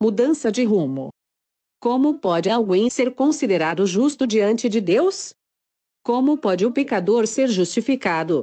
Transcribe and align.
mudança 0.00 0.52
de 0.52 0.64
rumo. 0.64 1.08
Como 1.80 2.18
pode 2.18 2.50
alguém 2.50 2.90
ser 2.90 3.14
considerado 3.14 3.86
justo 3.86 4.26
diante 4.26 4.68
de 4.68 4.80
Deus? 4.80 5.32
Como 6.02 6.38
pode 6.38 6.66
o 6.66 6.72
pecador 6.72 7.26
ser 7.26 7.48
justificado? 7.48 8.42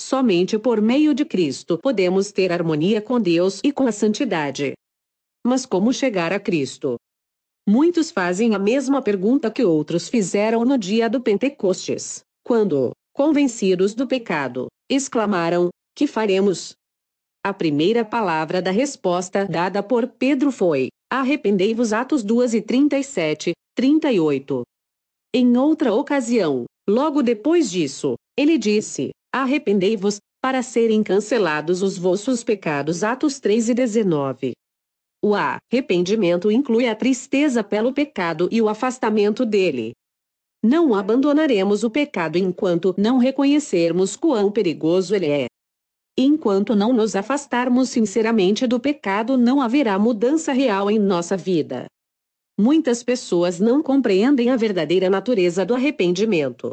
Somente 0.00 0.58
por 0.58 0.80
meio 0.80 1.14
de 1.14 1.24
Cristo 1.24 1.78
podemos 1.78 2.32
ter 2.32 2.52
harmonia 2.52 3.00
com 3.00 3.20
Deus 3.20 3.60
e 3.62 3.72
com 3.72 3.86
a 3.86 3.92
santidade. 3.92 4.72
Mas 5.46 5.64
como 5.64 5.92
chegar 5.92 6.32
a 6.32 6.40
Cristo? 6.40 6.96
Muitos 7.68 8.10
fazem 8.10 8.54
a 8.54 8.58
mesma 8.58 9.00
pergunta 9.00 9.50
que 9.50 9.64
outros 9.64 10.08
fizeram 10.08 10.64
no 10.64 10.76
dia 10.76 11.08
do 11.08 11.20
Pentecostes, 11.20 12.24
quando, 12.44 12.90
convencidos 13.12 13.94
do 13.94 14.06
pecado, 14.06 14.66
exclamaram: 14.90 15.70
Que 15.94 16.08
faremos? 16.08 16.74
A 17.44 17.52
primeira 17.52 18.04
palavra 18.04 18.62
da 18.62 18.70
resposta 18.70 19.44
dada 19.44 19.82
por 19.82 20.06
Pedro 20.06 20.52
foi: 20.52 20.90
Arrependei-vos. 21.10 21.92
Atos 21.92 22.22
2 22.22 22.54
e 22.54 22.62
37, 22.62 23.52
38. 23.74 24.62
Em 25.34 25.56
outra 25.56 25.92
ocasião, 25.92 26.66
logo 26.88 27.20
depois 27.20 27.68
disso, 27.68 28.14
ele 28.38 28.56
disse: 28.56 29.10
Arrependei-vos, 29.34 30.18
para 30.40 30.62
serem 30.62 31.02
cancelados 31.02 31.82
os 31.82 31.98
vossos 31.98 32.44
pecados. 32.44 33.02
Atos 33.02 33.40
3 33.40 33.70
e 33.70 33.74
19. 33.74 34.52
O 35.20 35.34
arrependimento 35.34 36.48
inclui 36.48 36.86
a 36.86 36.94
tristeza 36.94 37.64
pelo 37.64 37.92
pecado 37.92 38.48
e 38.52 38.62
o 38.62 38.68
afastamento 38.68 39.44
dele. 39.44 39.94
Não 40.64 40.94
abandonaremos 40.94 41.82
o 41.82 41.90
pecado 41.90 42.38
enquanto 42.38 42.94
não 42.96 43.18
reconhecermos 43.18 44.14
quão 44.14 44.52
perigoso 44.52 45.12
ele 45.12 45.26
é. 45.26 45.46
Enquanto 46.16 46.76
não 46.76 46.92
nos 46.92 47.16
afastarmos 47.16 47.88
sinceramente 47.88 48.66
do 48.66 48.78
pecado, 48.78 49.36
não 49.36 49.60
haverá 49.60 49.98
mudança 49.98 50.52
real 50.52 50.90
em 50.90 50.98
nossa 50.98 51.36
vida. 51.36 51.86
Muitas 52.58 53.02
pessoas 53.02 53.58
não 53.58 53.82
compreendem 53.82 54.50
a 54.50 54.56
verdadeira 54.56 55.08
natureza 55.08 55.64
do 55.64 55.74
arrependimento 55.74 56.72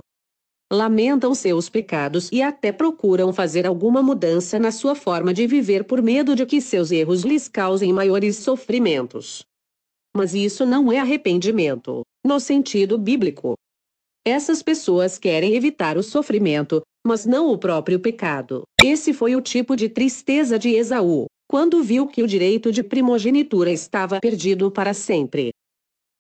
lamentam 0.72 1.34
seus 1.34 1.68
pecados 1.68 2.30
e 2.32 2.44
até 2.44 2.72
procuram 2.72 3.34
fazer 3.34 3.66
alguma 3.66 4.04
mudança 4.04 4.60
na 4.60 4.72
sua 4.72 4.94
forma 4.94 5.34
de 5.34 5.48
viver 5.48 5.84
por 5.84 6.02
medo 6.02 6.36
de 6.36 6.46
que 6.46 6.62
seus 6.62 6.92
erros 6.92 7.24
lhes 7.24 7.48
causem 7.48 7.92
maiores 7.92 8.38
sofrimentos. 8.38 9.44
Mas 10.16 10.36
isso 10.36 10.66
não 10.66 10.92
é 10.92 11.00
arrependimento, 11.00 12.04
no 12.24 12.40
sentido 12.40 12.98
bíblico. 12.98 13.56
Essas 14.26 14.62
pessoas 14.62 15.18
querem 15.18 15.56
evitar 15.56 15.98
o 15.98 16.04
sofrimento, 16.04 16.82
mas 17.06 17.26
não 17.26 17.52
o 17.52 17.58
próprio 17.58 18.00
pecado. 18.00 18.64
Esse 18.84 19.14
foi 19.14 19.36
o 19.36 19.42
tipo 19.42 19.76
de 19.76 19.90
tristeza 19.90 20.60
de 20.60 20.70
Esaú, 20.70 21.26
quando 21.48 21.84
viu 21.84 22.08
que 22.08 22.22
o 22.22 22.28
direito 22.28 22.72
de 22.72 22.84
primogenitura 22.84 23.72
estava 23.72 24.20
perdido 24.20 24.70
para 24.72 24.94
sempre. 24.94 25.52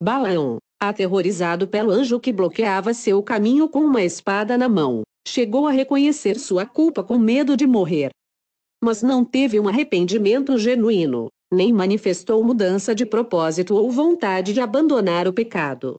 Balaão, 0.01 0.57
aterrorizado 0.81 1.67
pelo 1.67 1.91
anjo 1.91 2.19
que 2.19 2.31
bloqueava 2.31 2.93
seu 2.93 3.21
caminho 3.21 3.67
com 3.67 3.79
uma 3.79 4.01
espada 4.01 4.57
na 4.57 4.69
mão, 4.69 5.03
chegou 5.27 5.67
a 5.67 5.71
reconhecer 5.71 6.39
sua 6.39 6.65
culpa 6.65 7.03
com 7.03 7.17
medo 7.17 7.55
de 7.57 7.67
morrer. 7.67 8.09
Mas 8.81 9.03
não 9.03 9.25
teve 9.25 9.59
um 9.59 9.67
arrependimento 9.67 10.57
genuíno, 10.57 11.27
nem 11.53 11.73
manifestou 11.73 12.43
mudança 12.43 12.95
de 12.95 13.05
propósito 13.05 13.75
ou 13.75 13.91
vontade 13.91 14.53
de 14.53 14.61
abandonar 14.61 15.27
o 15.27 15.33
pecado. 15.33 15.97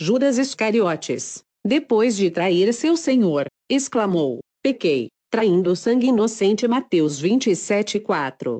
Judas 0.00 0.38
Iscariotes, 0.38 1.42
depois 1.64 2.16
de 2.16 2.30
trair 2.30 2.72
seu 2.74 2.96
senhor, 2.96 3.46
exclamou: 3.70 4.40
Pequei, 4.60 5.08
traindo 5.30 5.76
sangue 5.76 6.08
inocente. 6.08 6.66
Mateus 6.66 7.20
27:4. 7.22 8.58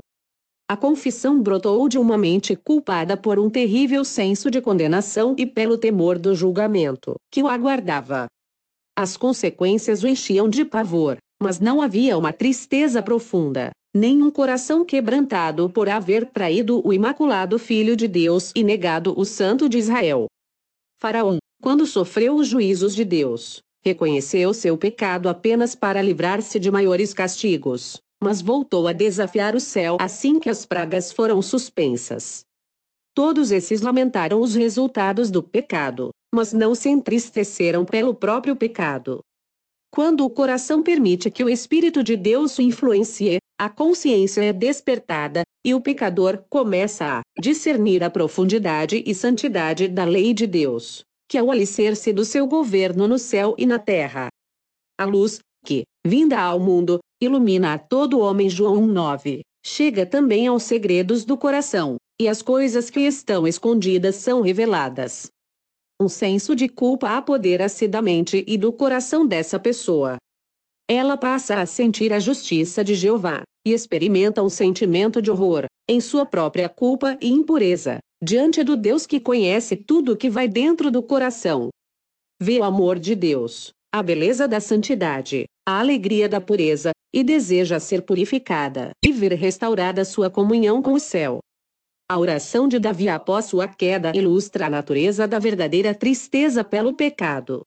A 0.68 0.76
confissão 0.76 1.42
brotou 1.42 1.88
de 1.88 1.98
uma 1.98 2.16
mente 2.16 2.54
culpada 2.54 3.16
por 3.16 3.40
um 3.40 3.50
terrível 3.50 4.04
senso 4.04 4.48
de 4.48 4.60
condenação 4.60 5.34
e 5.36 5.44
pelo 5.44 5.76
temor 5.76 6.16
do 6.16 6.32
julgamento 6.32 7.16
que 7.28 7.42
o 7.42 7.48
aguardava. 7.48 8.28
As 8.96 9.16
consequências 9.16 10.04
o 10.04 10.06
enchiam 10.06 10.48
de 10.48 10.64
pavor, 10.64 11.16
mas 11.42 11.58
não 11.58 11.82
havia 11.82 12.16
uma 12.16 12.32
tristeza 12.32 13.02
profunda, 13.02 13.72
nem 13.92 14.22
um 14.22 14.30
coração 14.30 14.84
quebrantado 14.84 15.68
por 15.68 15.88
haver 15.88 16.26
traído 16.26 16.86
o 16.86 16.92
imaculado 16.92 17.58
Filho 17.58 17.96
de 17.96 18.06
Deus 18.06 18.52
e 18.54 18.62
negado 18.62 19.12
o 19.18 19.24
Santo 19.24 19.68
de 19.68 19.76
Israel. 19.76 20.26
Faraó, 21.00 21.38
quando 21.60 21.84
sofreu 21.84 22.36
os 22.36 22.46
juízos 22.46 22.94
de 22.94 23.04
Deus, 23.04 23.60
reconheceu 23.84 24.52
seu 24.54 24.76
pecado 24.76 25.28
apenas 25.28 25.74
para 25.74 26.02
livrar-se 26.02 26.58
de 26.58 26.70
maiores 26.70 27.14
castigos 27.14 28.00
mas 28.22 28.42
voltou 28.42 28.86
a 28.86 28.92
desafiar 28.92 29.56
o 29.56 29.60
céu 29.60 29.96
assim 29.98 30.38
que 30.38 30.50
as 30.50 30.66
pragas 30.66 31.10
foram 31.10 31.40
suspensas. 31.40 32.44
Todos 33.14 33.50
esses 33.50 33.80
lamentaram 33.80 34.40
os 34.40 34.54
resultados 34.54 35.30
do 35.30 35.42
pecado, 35.42 36.10
mas 36.32 36.52
não 36.52 36.74
se 36.74 36.88
entristeceram 36.88 37.84
pelo 37.84 38.14
próprio 38.14 38.54
pecado. 38.54 39.20
Quando 39.92 40.24
o 40.24 40.30
coração 40.30 40.82
permite 40.82 41.30
que 41.30 41.42
o 41.42 41.48
Espírito 41.48 42.04
de 42.04 42.16
Deus 42.16 42.56
o 42.58 42.62
influencie, 42.62 43.38
a 43.58 43.68
consciência 43.68 44.42
é 44.42 44.52
despertada, 44.52 45.42
e 45.66 45.74
o 45.74 45.80
pecador 45.80 46.44
começa 46.48 47.18
a 47.18 47.22
discernir 47.40 48.04
a 48.04 48.08
profundidade 48.08 49.02
e 49.04 49.14
santidade 49.14 49.88
da 49.88 50.04
lei 50.04 50.32
de 50.32 50.46
Deus, 50.46 51.04
que 51.30 51.38
é 51.38 51.42
o 51.42 51.52
alicerce 51.52 52.12
do 52.12 52.24
seu 52.24 52.44
governo 52.44 53.06
no 53.06 53.16
céu 53.16 53.54
e 53.56 53.64
na 53.64 53.78
terra. 53.78 54.26
A 54.98 55.04
luz, 55.04 55.38
que, 55.64 55.84
vinda 56.04 56.40
ao 56.40 56.58
mundo, 56.58 56.98
ilumina 57.22 57.72
a 57.72 57.78
todo 57.78 58.18
homem 58.18 58.50
João 58.50 58.74
1:9. 58.82 59.42
Chega 59.64 60.04
também 60.04 60.48
aos 60.48 60.64
segredos 60.64 61.24
do 61.24 61.38
coração, 61.38 61.98
e 62.20 62.26
as 62.26 62.42
coisas 62.42 62.90
que 62.90 62.98
estão 63.02 63.46
escondidas 63.46 64.16
são 64.16 64.40
reveladas. 64.40 65.30
Um 66.02 66.08
senso 66.08 66.56
de 66.56 66.68
culpa 66.68 67.16
apodera-se 67.16 67.86
da 67.86 68.02
mente 68.02 68.44
e 68.48 68.58
do 68.58 68.72
coração 68.72 69.24
dessa 69.24 69.56
pessoa. 69.56 70.16
Ela 70.90 71.16
passa 71.16 71.60
a 71.60 71.64
sentir 71.64 72.12
a 72.12 72.18
justiça 72.18 72.82
de 72.82 72.96
Jeová, 72.96 73.44
e 73.66 73.72
experimenta 73.72 74.42
um 74.42 74.48
sentimento 74.48 75.20
de 75.20 75.30
horror, 75.30 75.66
em 75.88 76.00
sua 76.00 76.24
própria 76.24 76.68
culpa 76.68 77.16
e 77.20 77.28
impureza, 77.28 77.98
diante 78.22 78.62
do 78.62 78.76
Deus 78.76 79.06
que 79.06 79.18
conhece 79.18 79.76
tudo 79.76 80.12
o 80.12 80.16
que 80.16 80.30
vai 80.30 80.46
dentro 80.46 80.90
do 80.90 81.02
coração. 81.02 81.68
Vê 82.40 82.58
o 82.58 82.64
amor 82.64 82.98
de 82.98 83.14
Deus, 83.14 83.70
a 83.92 84.02
beleza 84.02 84.46
da 84.46 84.60
santidade, 84.60 85.44
a 85.66 85.80
alegria 85.80 86.28
da 86.28 86.40
pureza, 86.40 86.92
e 87.12 87.24
deseja 87.24 87.80
ser 87.80 88.02
purificada 88.02 88.92
e 89.04 89.12
ver 89.12 89.32
restaurada 89.32 90.04
sua 90.04 90.30
comunhão 90.30 90.80
com 90.80 90.92
o 90.92 91.00
céu. 91.00 91.40
A 92.08 92.18
oração 92.18 92.66
de 92.66 92.78
Davi 92.78 93.08
após 93.08 93.46
sua 93.46 93.68
queda 93.68 94.12
ilustra 94.16 94.66
a 94.66 94.70
natureza 94.70 95.28
da 95.28 95.38
verdadeira 95.38 95.94
tristeza 95.94 96.64
pelo 96.64 96.94
pecado. 96.94 97.62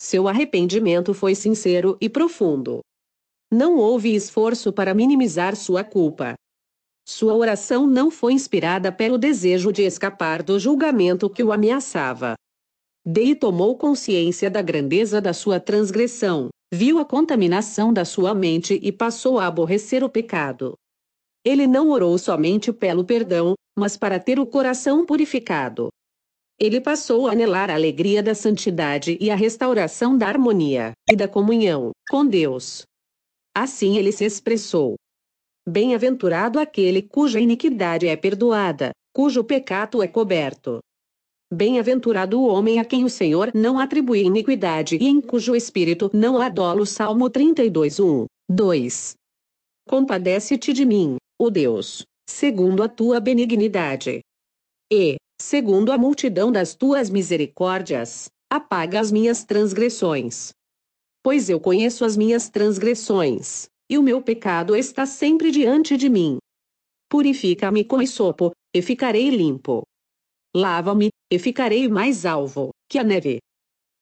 Seu 0.00 0.28
arrependimento 0.28 1.14
foi 1.14 1.34
sincero 1.34 1.96
e 2.00 2.08
profundo. 2.08 2.80
Não 3.52 3.76
houve 3.76 4.14
esforço 4.14 4.72
para 4.72 4.92
minimizar 4.92 5.54
sua 5.54 5.84
culpa. 5.84 6.34
Sua 7.08 7.34
oração 7.34 7.86
não 7.86 8.10
foi 8.10 8.32
inspirada 8.32 8.90
pelo 8.90 9.16
desejo 9.16 9.70
de 9.70 9.82
escapar 9.82 10.42
do 10.42 10.58
julgamento 10.58 11.30
que 11.30 11.44
o 11.44 11.52
ameaçava. 11.52 12.34
Dei 13.04 13.36
tomou 13.36 13.78
consciência 13.78 14.50
da 14.50 14.60
grandeza 14.60 15.20
da 15.20 15.32
sua 15.32 15.60
transgressão, 15.60 16.48
viu 16.74 16.98
a 16.98 17.04
contaminação 17.04 17.92
da 17.92 18.04
sua 18.04 18.34
mente 18.34 18.80
e 18.82 18.90
passou 18.90 19.38
a 19.38 19.46
aborrecer 19.46 20.02
o 20.02 20.10
pecado. 20.10 20.74
Ele 21.44 21.68
não 21.68 21.90
orou 21.90 22.18
somente 22.18 22.72
pelo 22.72 23.04
perdão, 23.04 23.54
mas 23.78 23.96
para 23.96 24.18
ter 24.18 24.40
o 24.40 24.46
coração 24.46 25.06
purificado. 25.06 25.88
Ele 26.58 26.80
passou 26.80 27.28
a 27.28 27.32
anelar 27.32 27.70
a 27.70 27.74
alegria 27.74 28.20
da 28.20 28.34
santidade 28.34 29.16
e 29.20 29.30
a 29.30 29.36
restauração 29.36 30.18
da 30.18 30.26
harmonia 30.26 30.92
e 31.08 31.14
da 31.14 31.28
comunhão 31.28 31.92
com 32.10 32.26
Deus. 32.26 32.82
Assim 33.56 33.96
ele 33.96 34.12
se 34.12 34.22
expressou: 34.22 34.96
Bem-aventurado 35.66 36.58
aquele 36.58 37.00
cuja 37.00 37.40
iniquidade 37.40 38.06
é 38.06 38.14
perdoada, 38.14 38.90
cujo 39.14 39.42
pecado 39.42 40.02
é 40.02 40.06
coberto. 40.06 40.80
Bem-aventurado 41.50 42.38
o 42.38 42.46
homem 42.46 42.78
a 42.78 42.84
quem 42.84 43.02
o 43.02 43.08
Senhor 43.08 43.50
não 43.54 43.78
atribui 43.78 44.24
iniquidade 44.24 44.98
e 45.00 45.06
em 45.06 45.22
cujo 45.22 45.56
espírito 45.56 46.10
não 46.12 46.38
há 46.38 46.50
dolo. 46.50 46.84
Salmo 46.84 47.30
32, 47.30 47.98
1, 47.98 48.26
2. 48.50 49.14
Compadece-te 49.88 50.74
de 50.74 50.84
mim, 50.84 51.16
ó 51.40 51.48
Deus, 51.48 52.02
segundo 52.28 52.82
a 52.82 52.88
tua 52.90 53.20
benignidade. 53.20 54.20
E, 54.92 55.16
segundo 55.40 55.92
a 55.92 55.96
multidão 55.96 56.52
das 56.52 56.74
tuas 56.74 57.08
misericórdias, 57.08 58.28
apaga 58.52 59.00
as 59.00 59.10
minhas 59.10 59.44
transgressões. 59.44 60.50
Pois 61.26 61.50
eu 61.50 61.58
conheço 61.58 62.04
as 62.04 62.16
minhas 62.16 62.48
transgressões, 62.48 63.66
e 63.90 63.98
o 63.98 64.02
meu 64.04 64.22
pecado 64.22 64.76
está 64.76 65.04
sempre 65.04 65.50
diante 65.50 65.96
de 65.96 66.08
mim. 66.08 66.38
Purifica-me 67.10 67.82
com 67.82 68.06
sopo, 68.06 68.52
e 68.72 68.80
ficarei 68.80 69.28
limpo. 69.30 69.82
Lava-me, 70.54 71.08
e 71.28 71.36
ficarei 71.36 71.88
mais 71.88 72.24
alvo 72.24 72.70
que 72.88 72.96
a 72.96 73.02
neve. 73.02 73.38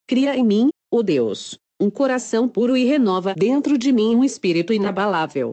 Cria 0.07 0.37
em 0.37 0.45
mim, 0.45 0.69
ó 0.93 1.01
Deus, 1.01 1.57
um 1.81 1.89
coração 1.89 2.47
puro 2.47 2.77
e 2.77 2.85
renova 2.85 3.33
dentro 3.33 3.79
de 3.79 3.91
mim 3.91 4.15
um 4.15 4.23
espírito 4.23 4.75
inabalável. 4.75 5.53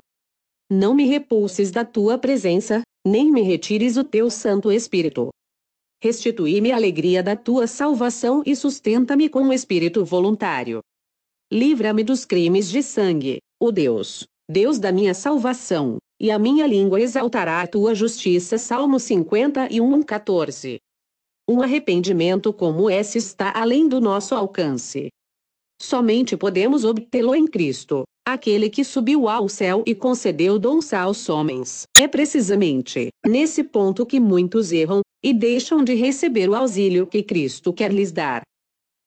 Não 0.69 0.93
me 0.93 1.05
repulses 1.05 1.71
da 1.71 1.85
tua 1.85 2.17
presença, 2.17 2.81
nem 3.07 3.31
me 3.31 3.43
retires 3.43 3.95
o 3.95 4.03
teu 4.03 4.29
Santo 4.29 4.73
Espírito. 4.73 5.29
Restituí-me 6.03 6.73
a 6.73 6.75
alegria 6.75 7.23
da 7.23 7.37
tua 7.37 7.65
salvação 7.65 8.43
e 8.45 8.57
sustenta-me 8.57 9.29
com 9.29 9.39
um 9.39 9.53
espírito 9.53 10.03
voluntário. 10.03 10.81
Livra-me 11.53 12.01
dos 12.01 12.23
crimes 12.23 12.69
de 12.69 12.81
sangue, 12.81 13.39
ó 13.61 13.71
Deus, 13.71 14.25
Deus 14.49 14.79
da 14.79 14.89
minha 14.89 15.13
salvação, 15.13 15.97
e 16.17 16.31
a 16.31 16.39
minha 16.39 16.65
língua 16.65 17.01
exaltará 17.01 17.61
a 17.61 17.67
tua 17.67 17.93
justiça. 17.93 18.57
Salmo 18.57 18.97
51, 18.97 20.01
14. 20.01 20.77
Um 21.49 21.61
arrependimento 21.61 22.53
como 22.53 22.89
esse 22.89 23.17
está 23.17 23.51
além 23.53 23.85
do 23.85 23.99
nosso 23.99 24.33
alcance. 24.33 25.09
Somente 25.81 26.37
podemos 26.37 26.85
obtê-lo 26.85 27.35
em 27.35 27.45
Cristo, 27.45 28.03
aquele 28.25 28.69
que 28.69 28.85
subiu 28.85 29.27
ao 29.27 29.49
céu 29.49 29.83
e 29.85 29.93
concedeu 29.93 30.57
dons 30.57 30.93
aos 30.93 31.27
homens. 31.27 31.83
É 31.99 32.07
precisamente 32.07 33.09
nesse 33.27 33.61
ponto 33.61 34.05
que 34.05 34.21
muitos 34.21 34.71
erram 34.71 35.01
e 35.21 35.33
deixam 35.33 35.83
de 35.83 35.95
receber 35.95 36.49
o 36.49 36.55
auxílio 36.55 37.05
que 37.05 37.21
Cristo 37.21 37.73
quer 37.73 37.91
lhes 37.91 38.13
dar. 38.13 38.41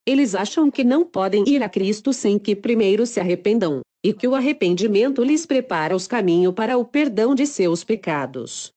Eles 0.07 0.35
acham 0.35 0.71
que 0.71 0.85
não 0.85 1.05
podem 1.05 1.45
ir 1.49 1.63
a 1.63 1.69
Cristo 1.69 2.13
sem 2.13 2.39
que 2.39 2.55
primeiro 2.55 3.07
se 3.07 3.21
arrependam, 3.21 3.81
e 4.05 4.13
que 4.13 4.29
o 4.29 4.35
arrependimento 4.35 5.25
lhes 5.25 5.47
prepara 5.47 5.97
os 5.97 6.07
caminhos 6.07 6.53
para 6.53 6.77
o 6.77 6.85
perdão 6.85 7.35
de 7.35 7.47
seus 7.47 7.83
pecados. 7.83 8.71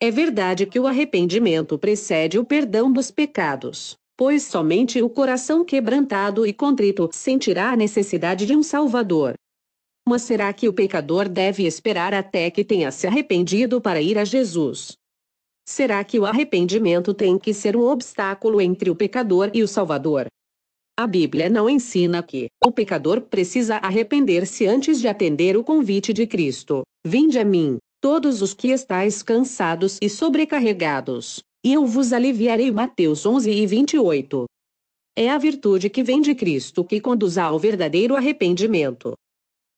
É 0.00 0.10
verdade 0.10 0.64
que 0.64 0.80
o 0.80 0.86
arrependimento 0.86 1.78
precede 1.78 2.38
o 2.38 2.44
perdão 2.46 2.90
dos 2.90 3.10
pecados, 3.10 3.94
pois 4.16 4.44
somente 4.44 5.02
o 5.02 5.10
coração 5.10 5.64
quebrantado 5.66 6.46
e 6.46 6.52
contrito 6.52 7.10
sentirá 7.12 7.70
a 7.70 7.76
necessidade 7.76 8.46
de 8.46 8.56
um 8.56 8.62
Salvador. 8.62 9.34
Mas 10.08 10.22
será 10.22 10.50
que 10.52 10.66
o 10.66 10.72
pecador 10.72 11.28
deve 11.28 11.66
esperar 11.66 12.14
até 12.14 12.50
que 12.50 12.64
tenha 12.64 12.90
se 12.90 13.06
arrependido 13.06 13.82
para 13.82 14.00
ir 14.00 14.16
a 14.16 14.24
Jesus? 14.24 14.96
Será 15.66 16.02
que 16.04 16.18
o 16.18 16.24
arrependimento 16.24 17.12
tem 17.12 17.38
que 17.38 17.52
ser 17.52 17.76
um 17.76 17.82
obstáculo 17.82 18.60
entre 18.62 18.90
o 18.90 18.96
pecador 18.96 19.50
e 19.52 19.62
o 19.62 19.68
Salvador? 19.68 20.26
A 20.96 21.08
Bíblia 21.08 21.50
não 21.50 21.68
ensina 21.68 22.22
que 22.22 22.46
o 22.64 22.70
pecador 22.70 23.20
precisa 23.22 23.78
arrepender-se 23.78 24.64
antes 24.64 25.00
de 25.00 25.08
atender 25.08 25.56
o 25.56 25.64
convite 25.64 26.12
de 26.12 26.24
Cristo. 26.24 26.82
Vinde 27.04 27.36
a 27.36 27.44
mim, 27.44 27.78
todos 28.00 28.40
os 28.40 28.54
que 28.54 28.68
estáis 28.68 29.20
cansados 29.20 29.98
e 30.00 30.08
sobrecarregados, 30.08 31.40
e 31.66 31.72
eu 31.72 31.84
vos 31.84 32.12
aliviarei. 32.12 32.70
Mateus 32.70 33.26
11 33.26 33.50
e 33.50 33.66
28. 33.66 34.44
É 35.18 35.30
a 35.30 35.36
virtude 35.36 35.90
que 35.90 36.04
vem 36.04 36.20
de 36.20 36.32
Cristo 36.32 36.84
que 36.84 37.00
conduz 37.00 37.38
ao 37.38 37.58
verdadeiro 37.58 38.14
arrependimento. 38.14 39.14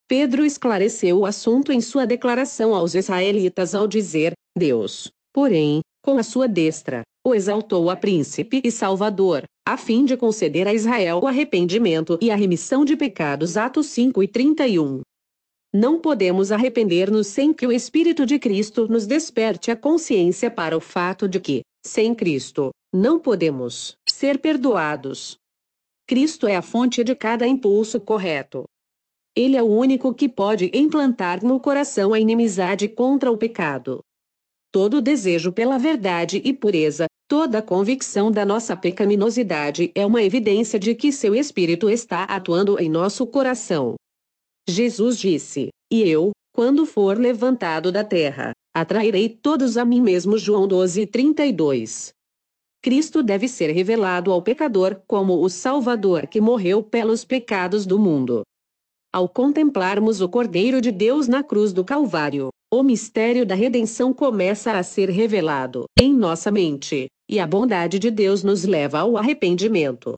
Pedro 0.07 0.45
esclareceu 0.45 1.17
o 1.17 1.25
assunto 1.25 1.71
em 1.71 1.81
sua 1.81 2.05
declaração 2.05 2.75
aos 2.75 2.93
israelitas 2.93 3.73
ao 3.73 3.87
dizer: 3.87 4.33
Deus, 4.55 5.09
porém, 5.33 5.81
com 6.03 6.19
a 6.19 6.23
sua 6.23 6.47
destra, 6.47 7.01
o 7.25 7.33
exaltou 7.33 7.89
a 7.89 7.95
príncipe 7.95 8.61
e 8.63 8.71
salvador, 8.71 9.43
a 9.67 9.75
fim 9.75 10.05
de 10.05 10.15
conceder 10.15 10.65
a 10.65 10.73
Israel 10.73 11.19
o 11.21 11.27
arrependimento 11.27 12.17
e 12.21 12.31
a 12.31 12.37
remissão 12.37 12.85
de 12.85 12.95
pecados. 12.95 13.57
Atos 13.57 13.87
5 13.87 14.23
e 14.23 14.27
31. 14.29 15.01
Não 15.73 15.99
podemos 15.99 16.53
arrepender-nos 16.53 17.27
sem 17.27 17.53
que 17.53 17.67
o 17.67 17.71
Espírito 17.73 18.25
de 18.25 18.39
Cristo 18.39 18.87
nos 18.87 19.05
desperte 19.05 19.69
a 19.69 19.75
consciência 19.75 20.49
para 20.49 20.77
o 20.77 20.79
fato 20.79 21.27
de 21.27 21.41
que, 21.41 21.63
sem 21.85 22.15
Cristo, 22.15 22.69
não 22.93 23.19
podemos 23.19 23.97
ser 24.07 24.39
perdoados. 24.39 25.37
Cristo 26.07 26.47
é 26.47 26.55
a 26.55 26.61
fonte 26.61 27.03
de 27.03 27.13
cada 27.13 27.45
impulso 27.45 27.99
correto, 27.99 28.63
ele 29.35 29.57
é 29.57 29.61
o 29.61 29.67
único 29.67 30.13
que 30.13 30.29
pode 30.29 30.71
implantar 30.73 31.45
no 31.45 31.59
coração 31.59 32.13
a 32.13 32.19
inimizade 32.21 32.87
contra 32.87 33.29
o 33.29 33.37
pecado. 33.37 33.99
Todo 34.71 35.01
desejo 35.01 35.51
pela 35.51 35.77
verdade 35.77 36.41
e 36.43 36.53
pureza, 36.53 37.05
toda 37.27 37.61
convicção 37.61 38.31
da 38.31 38.45
nossa 38.45 38.75
pecaminosidade 38.75 39.91
é 39.93 40.05
uma 40.05 40.23
evidência 40.23 40.79
de 40.79 40.95
que 40.95 41.11
seu 41.11 41.35
Espírito 41.35 41.89
está 41.89 42.23
atuando 42.23 42.79
em 42.79 42.89
nosso 42.89 43.27
coração. 43.27 43.95
Jesus 44.67 45.19
disse: 45.19 45.69
E 45.91 46.01
eu, 46.03 46.31
quando 46.53 46.85
for 46.85 47.17
levantado 47.17 47.91
da 47.91 48.03
terra, 48.03 48.51
atrairei 48.73 49.29
todos 49.29 49.77
a 49.77 49.83
mim 49.83 50.01
mesmo. 50.01 50.37
João 50.37 50.67
12, 50.67 51.05
32. 51.07 52.11
Cristo 52.81 53.21
deve 53.21 53.47
ser 53.47 53.71
revelado 53.71 54.31
ao 54.31 54.41
pecador 54.41 55.01
como 55.05 55.43
o 55.43 55.49
Salvador 55.49 56.27
que 56.27 56.39
morreu 56.39 56.81
pelos 56.81 57.25
pecados 57.25 57.85
do 57.85 57.99
mundo. 57.99 58.43
Ao 59.13 59.27
contemplarmos 59.27 60.21
o 60.21 60.29
Cordeiro 60.29 60.79
de 60.79 60.91
Deus 60.91 61.27
na 61.27 61.43
cruz 61.43 61.73
do 61.73 61.83
Calvário, 61.83 62.49
o 62.71 62.83
mistério 62.83 63.45
da 63.45 63.55
redenção 63.55 64.13
começa 64.13 64.73
a 64.73 64.83
ser 64.83 65.09
revelado 65.09 65.85
em 65.99 66.13
nossa 66.13 66.51
mente, 66.51 67.07
e 67.29 67.39
a 67.39 67.47
bondade 67.47 67.99
de 67.99 68.09
Deus 68.09 68.43
nos 68.43 68.63
leva 68.63 68.99
ao 68.99 69.17
arrependimento. 69.17 70.15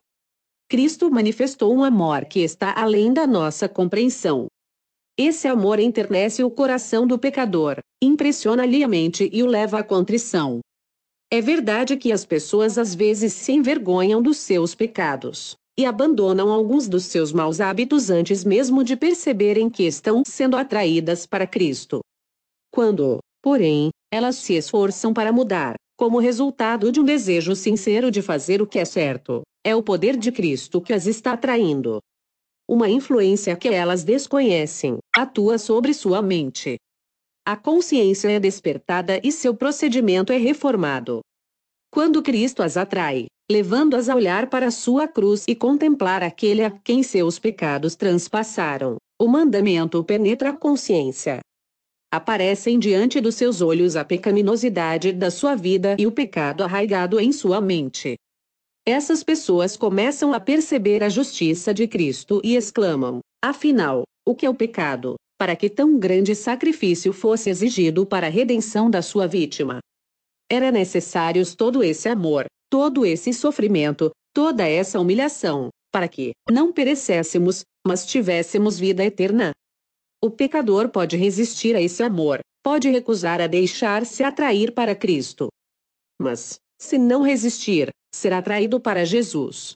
Cristo 0.68 1.10
manifestou 1.10 1.74
um 1.74 1.82
amor 1.82 2.24
que 2.24 2.40
está 2.40 2.72
além 2.76 3.12
da 3.12 3.26
nossa 3.26 3.68
compreensão. 3.68 4.46
Esse 5.18 5.48
amor 5.48 5.80
enternece 5.80 6.44
o 6.44 6.50
coração 6.50 7.06
do 7.06 7.18
pecador, 7.18 7.78
impressiona-lhe 8.00 8.84
a 8.84 8.88
mente 8.88 9.28
e 9.32 9.42
o 9.42 9.46
leva 9.46 9.80
à 9.80 9.82
contrição. 9.82 10.60
É 11.32 11.40
verdade 11.40 11.96
que 11.96 12.12
as 12.12 12.24
pessoas 12.24 12.78
às 12.78 12.94
vezes 12.94 13.32
se 13.32 13.52
envergonham 13.52 14.22
dos 14.22 14.38
seus 14.38 14.74
pecados, 14.74 15.56
e 15.78 15.84
abandonam 15.84 16.50
alguns 16.50 16.88
dos 16.88 17.04
seus 17.04 17.32
maus 17.32 17.60
hábitos 17.60 18.10
antes 18.10 18.44
mesmo 18.44 18.84
de 18.84 18.96
perceberem 18.96 19.70
que 19.70 19.84
estão 19.84 20.22
sendo 20.26 20.56
atraídas 20.56 21.26
para 21.26 21.46
Cristo. 21.46 22.00
Quando, 22.72 23.18
porém, 23.42 23.90
elas 24.12 24.36
se 24.36 24.54
esforçam 24.54 25.12
para 25.12 25.32
mudar, 25.32 25.74
como 26.00 26.18
resultado 26.18 26.90
de 26.90 26.98
um 26.98 27.04
desejo 27.04 27.54
sincero 27.54 28.10
de 28.10 28.22
fazer 28.22 28.62
o 28.62 28.66
que 28.66 28.78
é 28.78 28.86
certo, 28.86 29.42
é 29.62 29.76
o 29.76 29.82
poder 29.82 30.16
de 30.16 30.32
Cristo 30.32 30.80
que 30.80 30.94
as 30.94 31.04
está 31.04 31.32
atraindo. 31.32 31.98
Uma 32.66 32.88
influência 32.88 33.54
que 33.54 33.68
elas 33.68 34.02
desconhecem 34.02 34.96
atua 35.14 35.58
sobre 35.58 35.92
sua 35.92 36.22
mente. 36.22 36.78
A 37.46 37.54
consciência 37.54 38.30
é 38.30 38.40
despertada 38.40 39.20
e 39.22 39.30
seu 39.30 39.54
procedimento 39.54 40.32
é 40.32 40.38
reformado. 40.38 41.20
Quando 41.92 42.22
Cristo 42.22 42.62
as 42.62 42.78
atrai, 42.78 43.26
levando-as 43.52 44.08
a 44.08 44.16
olhar 44.16 44.48
para 44.48 44.70
sua 44.70 45.06
cruz 45.06 45.44
e 45.46 45.54
contemplar 45.54 46.22
aquele 46.22 46.64
a 46.64 46.70
quem 46.70 47.02
seus 47.02 47.38
pecados 47.38 47.94
transpassaram. 47.94 48.96
O 49.20 49.28
mandamento 49.28 50.02
penetra 50.02 50.48
a 50.48 50.56
consciência. 50.56 51.40
Aparecem 52.12 52.76
diante 52.76 53.20
dos 53.20 53.36
seus 53.36 53.60
olhos 53.60 53.94
a 53.94 54.04
pecaminosidade 54.04 55.12
da 55.12 55.30
sua 55.30 55.54
vida 55.54 55.96
e 55.96 56.08
o 56.08 56.12
pecado 56.12 56.64
arraigado 56.64 57.20
em 57.20 57.30
sua 57.30 57.60
mente. 57.60 58.16
Essas 58.84 59.22
pessoas 59.22 59.76
começam 59.76 60.32
a 60.32 60.40
perceber 60.40 61.04
a 61.04 61.08
justiça 61.08 61.72
de 61.72 61.86
Cristo 61.86 62.40
e 62.42 62.56
exclamam: 62.56 63.20
Afinal, 63.40 64.02
o 64.26 64.34
que 64.34 64.44
é 64.44 64.50
o 64.50 64.54
pecado, 64.54 65.14
para 65.38 65.54
que 65.54 65.70
tão 65.70 66.00
grande 66.00 66.34
sacrifício 66.34 67.12
fosse 67.12 67.48
exigido 67.48 68.04
para 68.04 68.26
a 68.26 68.30
redenção 68.30 68.90
da 68.90 69.02
sua 69.02 69.28
vítima? 69.28 69.78
Era 70.50 70.72
necessário 70.72 71.44
todo 71.54 71.84
esse 71.84 72.08
amor, 72.08 72.46
todo 72.68 73.06
esse 73.06 73.32
sofrimento, 73.32 74.10
toda 74.34 74.68
essa 74.68 74.98
humilhação, 74.98 75.68
para 75.92 76.08
que 76.08 76.32
não 76.50 76.72
perecêssemos, 76.72 77.62
mas 77.86 78.04
tivéssemos 78.04 78.80
vida 78.80 79.04
eterna. 79.04 79.52
O 80.22 80.30
pecador 80.30 80.90
pode 80.90 81.16
resistir 81.16 81.74
a 81.74 81.80
esse 81.80 82.02
amor, 82.02 82.40
pode 82.62 82.90
recusar 82.90 83.40
a 83.40 83.46
deixar-se 83.46 84.22
atrair 84.22 84.72
para 84.72 84.94
Cristo. 84.94 85.48
Mas, 86.20 86.60
se 86.78 86.98
não 86.98 87.22
resistir, 87.22 87.88
será 88.14 88.38
atraído 88.38 88.78
para 88.78 89.06
Jesus. 89.06 89.74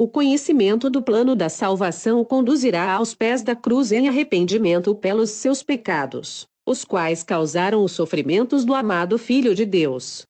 O 0.00 0.06
conhecimento 0.06 0.88
do 0.88 1.02
plano 1.02 1.34
da 1.34 1.48
salvação 1.48 2.20
o 2.20 2.24
conduzirá 2.24 2.92
aos 2.92 3.14
pés 3.14 3.42
da 3.42 3.56
cruz 3.56 3.90
em 3.90 4.08
arrependimento 4.08 4.94
pelos 4.94 5.30
seus 5.30 5.62
pecados, 5.62 6.46
os 6.66 6.84
quais 6.84 7.24
causaram 7.24 7.82
os 7.82 7.92
sofrimentos 7.92 8.64
do 8.64 8.74
amado 8.74 9.18
Filho 9.18 9.54
de 9.54 9.66
Deus. 9.66 10.24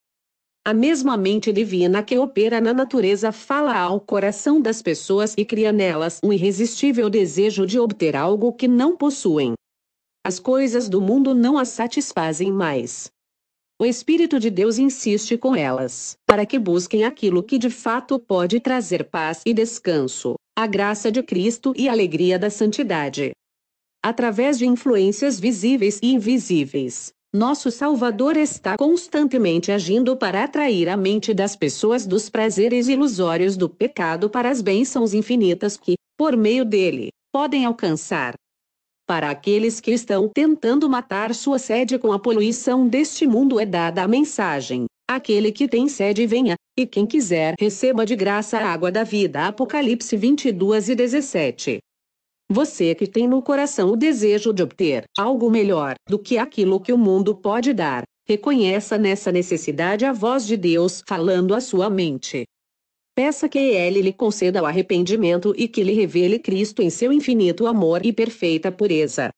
A 0.67 0.73
mesma 0.73 1.15
mente 1.15 1.53
divina 1.53 2.01
que 2.01 2.17
opera 2.17 2.59
na 2.59 2.73
natureza 2.73 3.31
fala 3.31 3.77
ao 3.77 3.99
coração 3.99 4.59
das 4.59 4.81
pessoas 4.81 5.35
e 5.37 5.45
cria 5.45 5.71
nelas 5.71 6.19
um 6.23 6.33
irresistível 6.33 7.07
desejo 7.07 7.67
de 7.67 7.77
obter 7.77 8.15
algo 8.15 8.51
que 8.51 8.67
não 8.67 8.97
possuem. 8.97 9.53
As 10.25 10.39
coisas 10.39 10.89
do 10.89 10.99
mundo 10.99 11.35
não 11.35 11.59
as 11.59 11.69
satisfazem 11.69 12.51
mais. 12.51 13.11
O 13.79 13.85
Espírito 13.85 14.39
de 14.39 14.49
Deus 14.49 14.79
insiste 14.79 15.37
com 15.37 15.55
elas, 15.55 16.17
para 16.25 16.47
que 16.47 16.57
busquem 16.57 17.03
aquilo 17.03 17.43
que 17.43 17.59
de 17.59 17.69
fato 17.69 18.17
pode 18.17 18.59
trazer 18.59 19.03
paz 19.03 19.43
e 19.45 19.53
descanso, 19.53 20.33
a 20.57 20.65
graça 20.65 21.11
de 21.11 21.21
Cristo 21.21 21.73
e 21.77 21.87
a 21.87 21.91
alegria 21.91 22.39
da 22.39 22.49
santidade. 22.49 23.33
Através 24.03 24.57
de 24.57 24.65
influências 24.65 25.39
visíveis 25.39 25.99
e 26.01 26.11
invisíveis, 26.11 27.13
nosso 27.35 27.69
Salvador 27.69 28.37
está 28.37 28.77
constantemente 28.77 29.71
agindo 29.71 30.15
para 30.15 30.43
atrair 30.43 30.87
a 30.87 30.95
mente 30.95 31.33
das 31.33 31.55
pessoas 31.55 32.07
dos 32.07 32.29
prazeres 32.29 32.87
ilusórios 32.87 33.57
do 33.57 33.69
pecado 33.69 34.29
para 34.29 34.49
as 34.49 34.61
bênçãos 34.61 35.13
infinitas 35.13 35.75
que, 35.75 35.95
por 36.17 36.37
meio 36.37 36.63
dele, 36.63 37.09
podem 37.31 37.65
alcançar. 37.65 38.33
Para 39.05 39.29
aqueles 39.29 39.79
que 39.79 39.91
estão 39.91 40.27
tentando 40.33 40.89
matar 40.89 41.35
sua 41.35 41.59
sede 41.59 41.99
com 41.99 42.11
a 42.11 42.17
poluição 42.17 42.87
deste 42.87 43.27
mundo 43.27 43.59
é 43.59 43.65
dada 43.65 44.01
a 44.01 44.07
mensagem: 44.07 44.85
aquele 45.07 45.51
que 45.51 45.67
tem 45.67 45.87
sede 45.87 46.25
venha, 46.25 46.55
e 46.79 46.87
quem 46.87 47.05
quiser 47.05 47.53
receba 47.59 48.05
de 48.05 48.15
graça 48.15 48.57
a 48.57 48.67
água 48.67 48.91
da 48.91 49.03
vida. 49.03 49.45
Apocalipse 49.45 50.15
22 50.15 50.89
e 50.89 50.95
17. 50.95 51.79
Você 52.49 52.93
que 52.93 53.07
tem 53.07 53.27
no 53.27 53.41
coração 53.41 53.91
o 53.91 53.95
desejo 53.95 54.53
de 54.53 54.61
obter 54.61 55.03
algo 55.17 55.49
melhor 55.49 55.95
do 56.07 56.19
que 56.19 56.37
aquilo 56.37 56.79
que 56.79 56.93
o 56.93 56.97
mundo 56.97 57.35
pode 57.35 57.73
dar, 57.73 58.03
reconheça 58.27 58.97
nessa 58.97 59.31
necessidade 59.31 60.05
a 60.05 60.13
voz 60.13 60.45
de 60.45 60.55
Deus 60.55 61.01
falando 61.07 61.55
à 61.55 61.61
sua 61.61 61.89
mente. 61.89 62.45
Peça 63.15 63.49
que 63.49 63.57
Ele 63.57 64.01
lhe 64.01 64.13
conceda 64.13 64.61
o 64.61 64.65
arrependimento 64.65 65.53
e 65.57 65.67
que 65.67 65.83
lhe 65.83 65.93
revele 65.93 66.37
Cristo 66.37 66.81
em 66.81 66.89
seu 66.89 67.11
infinito 67.11 67.65
amor 67.65 68.05
e 68.05 68.13
perfeita 68.13 68.71
pureza. 68.71 69.29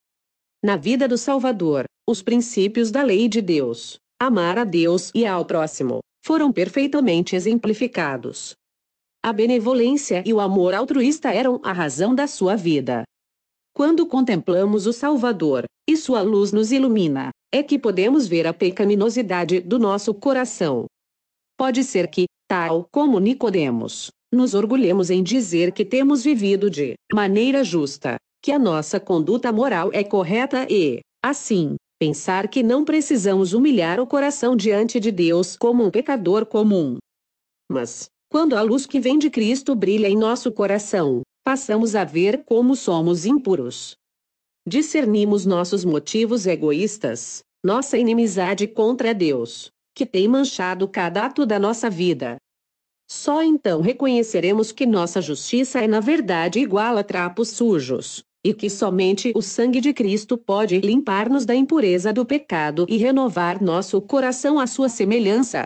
Na 0.63 0.75
vida 0.75 1.07
do 1.07 1.17
Salvador, 1.17 1.85
os 2.09 2.21
princípios 2.21 2.91
da 2.91 3.03
lei 3.03 3.29
de 3.29 3.41
Deus, 3.41 3.97
amar 4.19 4.57
a 4.57 4.63
Deus 4.63 5.11
e 5.13 5.25
ao 5.25 5.45
próximo, 5.45 5.99
foram 6.25 6.51
perfeitamente 6.51 7.35
exemplificados. 7.35 8.53
A 9.27 9.33
benevolência 9.33 10.23
e 10.25 10.33
o 10.33 10.39
amor 10.39 10.73
altruísta 10.73 11.33
eram 11.33 11.59
a 11.61 11.73
razão 11.73 12.15
da 12.15 12.27
sua 12.27 12.55
vida. 12.55 13.03
Quando 13.75 14.07
contemplamos 14.07 14.87
o 14.87 14.93
Salvador, 14.93 15.65
e 15.85 15.97
sua 15.97 16.21
luz 16.21 16.53
nos 16.53 16.71
ilumina, 16.71 17.31
é 17.53 17.61
que 17.61 17.77
podemos 17.77 18.25
ver 18.25 18.47
a 18.47 18.53
pecaminosidade 18.53 19.59
do 19.59 19.77
nosso 19.77 20.13
coração. 20.13 20.85
Pode 21.57 21.83
ser 21.83 22.09
que, 22.09 22.23
tal 22.47 22.87
como 22.89 23.19
Nicodemos, 23.19 24.09
nos 24.33 24.53
orgulhemos 24.53 25.09
em 25.09 25.21
dizer 25.21 25.73
que 25.73 25.83
temos 25.83 26.23
vivido 26.23 26.69
de 26.69 26.95
maneira 27.13 27.65
justa, 27.65 28.15
que 28.41 28.53
a 28.53 28.57
nossa 28.57 28.97
conduta 28.97 29.51
moral 29.51 29.89
é 29.91 30.05
correta 30.05 30.65
e, 30.69 31.01
assim, 31.21 31.75
pensar 31.99 32.47
que 32.47 32.63
não 32.63 32.85
precisamos 32.85 33.51
humilhar 33.51 33.99
o 33.99 34.07
coração 34.07 34.55
diante 34.55 35.01
de 35.01 35.11
Deus 35.11 35.57
como 35.57 35.83
um 35.83 35.91
pecador 35.91 36.45
comum. 36.45 36.97
Mas, 37.69 38.07
quando 38.29 38.55
a 38.55 38.61
luz 38.61 38.85
que 38.85 38.99
vem 38.99 39.17
de 39.17 39.29
Cristo 39.29 39.73
brilha 39.73 40.07
em 40.07 40.17
nosso 40.17 40.51
coração, 40.51 41.21
passamos 41.43 41.95
a 41.95 42.03
ver 42.03 42.43
como 42.45 42.75
somos 42.75 43.25
impuros. 43.25 43.95
Discernimos 44.67 45.45
nossos 45.45 45.85
motivos 45.85 46.45
egoístas, 46.45 47.41
nossa 47.63 47.97
inimizade 47.97 48.67
contra 48.67 49.13
Deus, 49.13 49.71
que 49.95 50.05
tem 50.05 50.27
manchado 50.27 50.87
cada 50.87 51.25
ato 51.25 51.45
da 51.45 51.57
nossa 51.57 51.89
vida. 51.89 52.35
Só 53.09 53.41
então 53.41 53.79
reconheceremos 53.79 54.73
que 54.73 54.85
nossa 54.85 55.21
justiça 55.21 55.79
é 55.79 55.87
na 55.87 56.01
verdade 56.01 56.59
igual 56.59 56.97
a 56.97 57.03
trapos 57.03 57.47
sujos, 57.49 58.23
e 58.43 58.53
que 58.53 58.69
somente 58.69 59.31
o 59.33 59.41
sangue 59.41 59.79
de 59.79 59.93
Cristo 59.93 60.37
pode 60.37 60.77
limpar-nos 60.81 61.45
da 61.45 61.55
impureza 61.55 62.11
do 62.11 62.25
pecado 62.25 62.85
e 62.89 62.97
renovar 62.97 63.63
nosso 63.63 64.01
coração 64.01 64.59
à 64.59 64.67
sua 64.67 64.89
semelhança. 64.89 65.65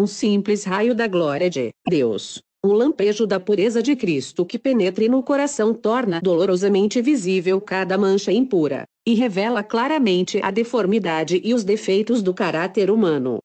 Um 0.00 0.06
simples 0.06 0.64
raio 0.64 0.94
da 0.94 1.06
glória 1.06 1.50
de 1.50 1.70
Deus, 1.88 2.40
um 2.64 2.72
lampejo 2.72 3.26
da 3.26 3.40
pureza 3.40 3.82
de 3.82 3.96
Cristo 3.96 4.46
que 4.46 4.58
penetre 4.58 5.08
no 5.08 5.22
coração 5.22 5.74
torna 5.74 6.20
dolorosamente 6.20 7.02
visível 7.02 7.60
cada 7.60 7.98
mancha 7.98 8.30
impura, 8.30 8.84
e 9.06 9.14
revela 9.14 9.62
claramente 9.62 10.40
a 10.42 10.50
deformidade 10.50 11.40
e 11.42 11.52
os 11.52 11.64
defeitos 11.64 12.22
do 12.22 12.32
caráter 12.32 12.90
humano 12.90 13.40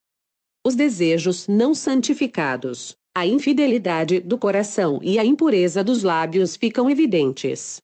os 0.66 0.76
desejos 0.76 1.46
não 1.48 1.76
santificados, 1.76 2.96
a 3.14 3.28
infidelidade 3.28 4.22
do 4.22 4.38
coração 4.38 5.00
e 5.04 5.20
a 5.20 5.26
impureza 5.26 5.84
dos 5.84 6.04
lábios 6.04 6.56
ficam 6.56 6.90
evidentes. 6.90 7.82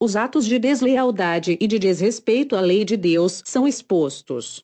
Os 0.00 0.14
atos 0.14 0.46
de 0.46 0.58
deslealdade 0.58 1.58
e 1.60 1.66
de 1.66 1.78
desrespeito 1.78 2.54
à 2.54 2.60
lei 2.60 2.84
de 2.84 2.96
Deus 2.96 3.42
são 3.44 3.66
expostos. 3.66 4.62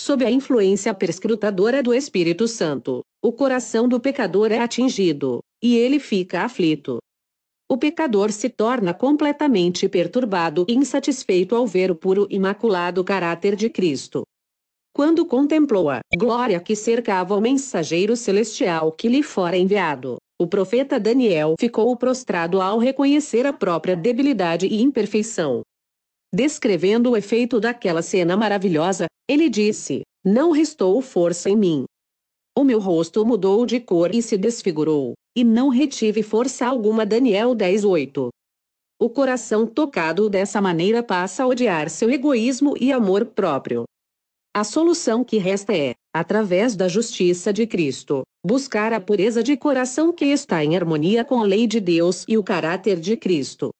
Sob 0.00 0.24
a 0.24 0.30
influência 0.30 0.94
perscrutadora 0.94 1.82
do 1.82 1.92
Espírito 1.92 2.46
Santo, 2.46 3.02
o 3.20 3.32
coração 3.32 3.88
do 3.88 3.98
pecador 3.98 4.52
é 4.52 4.60
atingido, 4.60 5.40
e 5.60 5.76
ele 5.76 5.98
fica 5.98 6.42
aflito. 6.42 6.98
O 7.68 7.76
pecador 7.76 8.30
se 8.30 8.48
torna 8.48 8.94
completamente 8.94 9.88
perturbado 9.88 10.64
e 10.68 10.74
insatisfeito 10.74 11.56
ao 11.56 11.66
ver 11.66 11.90
o 11.90 11.96
puro 11.96 12.28
e 12.30 12.36
imaculado 12.36 13.02
caráter 13.02 13.56
de 13.56 13.68
Cristo, 13.68 14.22
quando 14.98 15.26
contemplou 15.26 15.90
a 15.90 16.00
glória 16.16 16.60
que 16.60 16.76
cercava 16.76 17.36
o 17.36 17.40
mensageiro 17.40 18.16
celestial 18.16 18.92
que 18.92 19.08
lhe 19.08 19.22
fora 19.22 19.56
enviado, 19.56 20.16
o 20.40 20.46
profeta 20.46 20.98
Daniel 21.00 21.54
ficou 21.58 21.96
prostrado 21.96 22.60
ao 22.60 22.78
reconhecer 22.78 23.46
a 23.46 23.52
própria 23.52 23.96
debilidade 23.96 24.66
e 24.66 24.80
imperfeição. 24.80 25.62
Descrevendo 26.32 27.10
o 27.10 27.16
efeito 27.16 27.58
daquela 27.58 28.02
cena 28.02 28.36
maravilhosa, 28.36 29.06
ele 29.28 29.48
disse: 29.48 30.02
Não 30.24 30.50
restou 30.50 31.00
força 31.00 31.48
em 31.48 31.56
mim. 31.56 31.84
O 32.56 32.64
meu 32.64 32.78
rosto 32.78 33.24
mudou 33.24 33.64
de 33.64 33.80
cor 33.80 34.14
e 34.14 34.20
se 34.20 34.36
desfigurou, 34.36 35.14
e 35.36 35.42
não 35.42 35.68
retive 35.68 36.22
força 36.22 36.66
alguma. 36.66 37.06
Daniel 37.06 37.54
10:8. 37.54 38.28
O 39.00 39.08
coração 39.08 39.66
tocado 39.66 40.28
dessa 40.28 40.60
maneira 40.60 41.02
passa 41.02 41.44
a 41.44 41.46
odiar 41.46 41.88
seu 41.88 42.10
egoísmo 42.10 42.74
e 42.80 42.92
amor 42.92 43.24
próprio. 43.26 43.84
A 44.54 44.64
solução 44.64 45.22
que 45.22 45.38
resta 45.38 45.72
é, 45.72 45.94
através 46.12 46.74
da 46.74 46.88
justiça 46.88 47.52
de 47.52 47.64
Cristo, 47.66 48.22
buscar 48.44 48.92
a 48.92 49.00
pureza 49.00 49.40
de 49.40 49.56
coração 49.56 50.12
que 50.12 50.24
está 50.24 50.64
em 50.64 50.76
harmonia 50.76 51.24
com 51.24 51.40
a 51.40 51.44
lei 51.44 51.66
de 51.66 51.78
Deus 51.78 52.24
e 52.26 52.36
o 52.36 52.42
caráter 52.42 52.98
de 52.98 53.16
Cristo. 53.16 53.70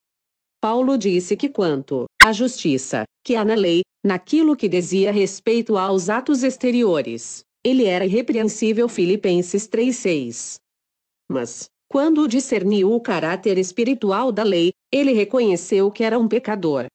Paulo 0.60 0.98
disse 0.98 1.36
que 1.36 1.48
quanto 1.48 2.06
à 2.22 2.32
justiça 2.32 3.04
que 3.24 3.36
há 3.36 3.44
na 3.44 3.54
lei, 3.54 3.82
naquilo 4.04 4.56
que 4.56 4.68
dizia 4.68 5.12
respeito 5.12 5.76
aos 5.76 6.08
atos 6.08 6.42
exteriores, 6.42 7.42
ele 7.64 7.84
era 7.84 8.04
irrepreensível. 8.04 8.88
Filipenses 8.88 9.68
3:6. 9.68 10.56
Mas, 11.30 11.66
quando 11.88 12.28
discerniu 12.28 12.92
o 12.92 13.00
caráter 13.00 13.58
espiritual 13.58 14.32
da 14.32 14.42
lei, 14.42 14.72
ele 14.92 15.12
reconheceu 15.12 15.90
que 15.90 16.02
era 16.02 16.18
um 16.18 16.28
pecador. 16.28 16.86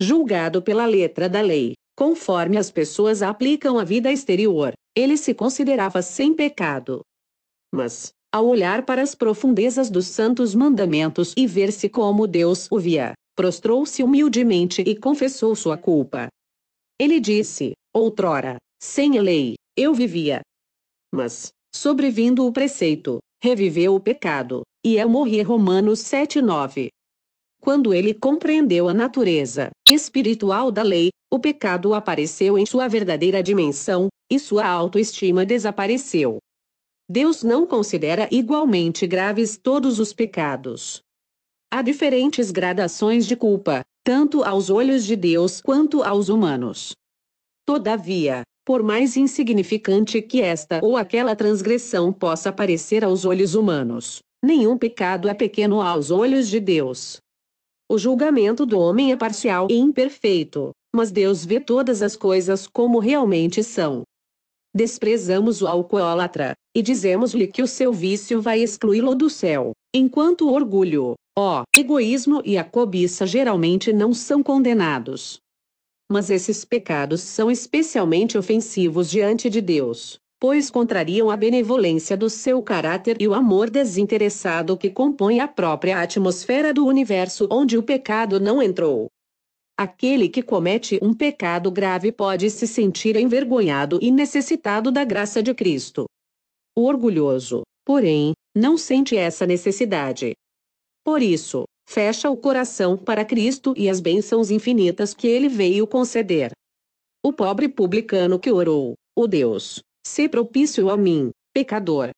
Julgado 0.00 0.62
pela 0.62 0.86
letra 0.86 1.28
da 1.28 1.40
lei, 1.40 1.74
Conforme 2.00 2.56
as 2.56 2.70
pessoas 2.70 3.20
aplicam 3.20 3.78
a 3.78 3.84
vida 3.84 4.10
exterior, 4.10 4.72
ele 4.96 5.18
se 5.18 5.34
considerava 5.34 6.00
sem 6.00 6.32
pecado. 6.32 7.02
Mas, 7.70 8.10
ao 8.32 8.46
olhar 8.46 8.84
para 8.84 9.02
as 9.02 9.14
profundezas 9.14 9.90
dos 9.90 10.06
santos 10.06 10.54
mandamentos 10.54 11.34
e 11.36 11.46
ver-se 11.46 11.88
como 11.88 12.26
Deus 12.26 12.68
o 12.70 12.78
via, 12.78 13.14
prostrou-se 13.34 14.02
humildemente 14.02 14.82
e 14.82 14.96
confessou 14.96 15.54
sua 15.56 15.76
culpa. 15.76 16.28
Ele 16.98 17.18
disse: 17.18 17.72
Outrora, 17.94 18.56
sem 18.80 19.18
a 19.18 19.22
lei, 19.22 19.54
eu 19.76 19.92
vivia. 19.92 20.40
Mas, 21.12 21.48
sobrevindo 21.74 22.46
o 22.46 22.52
preceito, 22.52 23.18
reviveu 23.42 23.94
o 23.94 24.00
pecado, 24.00 24.62
e 24.84 24.96
eu 24.96 25.08
morri. 25.08 25.42
Romanos 25.42 26.00
7:9. 26.00 26.88
Quando 27.60 27.92
ele 27.92 28.14
compreendeu 28.14 28.88
a 28.88 28.94
natureza 28.94 29.70
espiritual 29.90 30.70
da 30.70 30.82
lei, 30.82 31.10
o 31.32 31.38
pecado 31.38 31.94
apareceu 31.94 32.56
em 32.56 32.64
sua 32.64 32.88
verdadeira 32.88 33.42
dimensão, 33.42 34.08
e 34.30 34.38
sua 34.38 34.66
autoestima 34.66 35.44
desapareceu. 35.44 36.38
Deus 37.12 37.42
não 37.42 37.66
considera 37.66 38.28
igualmente 38.30 39.04
graves 39.04 39.56
todos 39.56 39.98
os 39.98 40.12
pecados. 40.12 41.02
Há 41.68 41.82
diferentes 41.82 42.52
gradações 42.52 43.26
de 43.26 43.34
culpa, 43.34 43.82
tanto 44.04 44.44
aos 44.44 44.70
olhos 44.70 45.04
de 45.04 45.16
Deus 45.16 45.60
quanto 45.60 46.04
aos 46.04 46.28
humanos. 46.28 46.92
Todavia, 47.66 48.42
por 48.64 48.84
mais 48.84 49.16
insignificante 49.16 50.22
que 50.22 50.40
esta 50.40 50.78
ou 50.84 50.96
aquela 50.96 51.34
transgressão 51.34 52.12
possa 52.12 52.52
parecer 52.52 53.02
aos 53.02 53.24
olhos 53.24 53.56
humanos, 53.56 54.20
nenhum 54.40 54.78
pecado 54.78 55.28
é 55.28 55.34
pequeno 55.34 55.82
aos 55.82 56.12
olhos 56.12 56.46
de 56.46 56.60
Deus. 56.60 57.18
O 57.90 57.98
julgamento 57.98 58.64
do 58.64 58.78
homem 58.78 59.10
é 59.10 59.16
parcial 59.16 59.66
e 59.68 59.76
imperfeito, 59.76 60.70
mas 60.94 61.10
Deus 61.10 61.44
vê 61.44 61.58
todas 61.58 62.02
as 62.02 62.14
coisas 62.14 62.68
como 62.68 63.00
realmente 63.00 63.64
são. 63.64 64.04
Desprezamos 64.74 65.62
o 65.62 65.66
alcoólatra, 65.66 66.54
e 66.74 66.80
dizemos-lhe 66.80 67.48
que 67.48 67.62
o 67.62 67.66
seu 67.66 67.92
vício 67.92 68.40
vai 68.40 68.60
excluí-lo 68.60 69.14
do 69.14 69.28
céu, 69.28 69.72
enquanto 69.94 70.48
o 70.48 70.52
orgulho, 70.52 71.14
ó, 71.36 71.64
egoísmo 71.76 72.40
e 72.44 72.56
a 72.56 72.62
cobiça 72.62 73.26
geralmente 73.26 73.92
não 73.92 74.14
são 74.14 74.42
condenados. 74.42 75.40
Mas 76.10 76.30
esses 76.30 76.64
pecados 76.64 77.20
são 77.20 77.50
especialmente 77.50 78.38
ofensivos 78.38 79.10
diante 79.10 79.50
de 79.50 79.60
Deus, 79.60 80.18
pois 80.40 80.70
contrariam 80.70 81.30
a 81.30 81.36
benevolência 81.36 82.16
do 82.16 82.30
seu 82.30 82.62
caráter 82.62 83.16
e 83.20 83.26
o 83.26 83.34
amor 83.34 83.68
desinteressado 83.68 84.76
que 84.76 84.90
compõe 84.90 85.40
a 85.40 85.48
própria 85.48 86.00
atmosfera 86.00 86.72
do 86.72 86.86
universo 86.86 87.48
onde 87.50 87.76
o 87.76 87.82
pecado 87.82 88.38
não 88.38 88.62
entrou. 88.62 89.08
Aquele 89.82 90.28
que 90.28 90.42
comete 90.42 90.98
um 91.00 91.14
pecado 91.14 91.70
grave 91.70 92.12
pode 92.12 92.50
se 92.50 92.66
sentir 92.66 93.16
envergonhado 93.16 93.98
e 94.02 94.10
necessitado 94.10 94.92
da 94.92 95.06
graça 95.06 95.42
de 95.42 95.54
Cristo. 95.54 96.04
O 96.76 96.82
orgulhoso, 96.82 97.62
porém, 97.82 98.34
não 98.54 98.76
sente 98.76 99.16
essa 99.16 99.46
necessidade. 99.46 100.34
Por 101.02 101.22
isso, 101.22 101.64
fecha 101.88 102.28
o 102.28 102.36
coração 102.36 102.94
para 102.94 103.24
Cristo 103.24 103.72
e 103.74 103.88
as 103.88 104.00
bênçãos 104.00 104.50
infinitas 104.50 105.14
que 105.14 105.26
ele 105.26 105.48
veio 105.48 105.86
conceder. 105.86 106.52
O 107.24 107.32
pobre 107.32 107.66
publicano 107.66 108.38
que 108.38 108.52
orou, 108.52 108.96
o 109.16 109.26
Deus, 109.26 109.80
se 110.06 110.28
propício 110.28 110.90
a 110.90 110.96
mim, 110.98 111.30
pecador. 111.54 112.10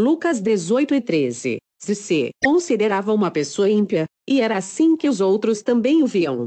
Lucas 0.00 0.40
18 0.40 0.94
e 0.94 1.00
13. 1.02 1.58
Se 1.78 1.94
se 1.94 2.30
considerava 2.42 3.12
uma 3.12 3.30
pessoa 3.30 3.68
ímpia, 3.68 4.06
e 4.26 4.40
era 4.40 4.56
assim 4.56 4.96
que 4.96 5.10
os 5.10 5.20
outros 5.20 5.60
também 5.60 6.02
o 6.02 6.06
viam. 6.06 6.46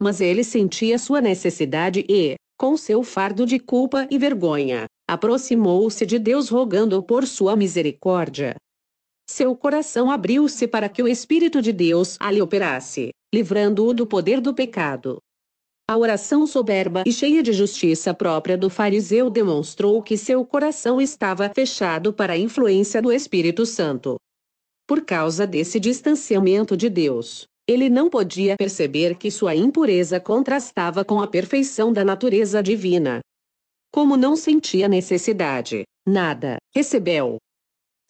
Mas 0.00 0.20
ele 0.20 0.44
sentia 0.44 0.98
sua 0.98 1.20
necessidade 1.20 2.04
e, 2.08 2.36
com 2.56 2.76
seu 2.76 3.02
fardo 3.02 3.46
de 3.46 3.58
culpa 3.58 4.06
e 4.10 4.18
vergonha, 4.18 4.86
aproximou-se 5.08 6.04
de 6.04 6.18
Deus 6.18 6.48
rogando 6.48 7.02
por 7.02 7.26
sua 7.26 7.56
misericórdia. 7.56 8.54
Seu 9.28 9.54
coração 9.54 10.10
abriu-se 10.10 10.66
para 10.66 10.88
que 10.88 11.02
o 11.02 11.08
Espírito 11.08 11.60
de 11.60 11.72
Deus 11.72 12.16
ali 12.18 12.40
operasse, 12.40 13.10
livrando-o 13.34 13.92
do 13.92 14.06
poder 14.06 14.40
do 14.40 14.54
pecado. 14.54 15.18
A 15.90 15.96
oração 15.96 16.46
soberba 16.46 17.02
e 17.06 17.12
cheia 17.12 17.42
de 17.42 17.52
justiça 17.52 18.12
própria 18.12 18.58
do 18.58 18.68
fariseu 18.68 19.30
demonstrou 19.30 20.02
que 20.02 20.16
seu 20.16 20.44
coração 20.44 21.00
estava 21.00 21.50
fechado 21.54 22.12
para 22.12 22.34
a 22.34 22.38
influência 22.38 23.00
do 23.00 23.10
Espírito 23.10 23.64
Santo. 23.64 24.16
Por 24.86 25.02
causa 25.04 25.46
desse 25.46 25.80
distanciamento 25.80 26.76
de 26.76 26.90
Deus, 26.90 27.46
ele 27.68 27.90
não 27.90 28.08
podia 28.08 28.56
perceber 28.56 29.14
que 29.18 29.30
sua 29.30 29.54
impureza 29.54 30.18
contrastava 30.18 31.04
com 31.04 31.20
a 31.20 31.26
perfeição 31.26 31.92
da 31.92 32.02
natureza 32.02 32.62
divina. 32.62 33.20
Como 33.92 34.16
não 34.16 34.34
sentia 34.34 34.88
necessidade, 34.88 35.82
nada, 36.06 36.56
recebeu. 36.74 37.36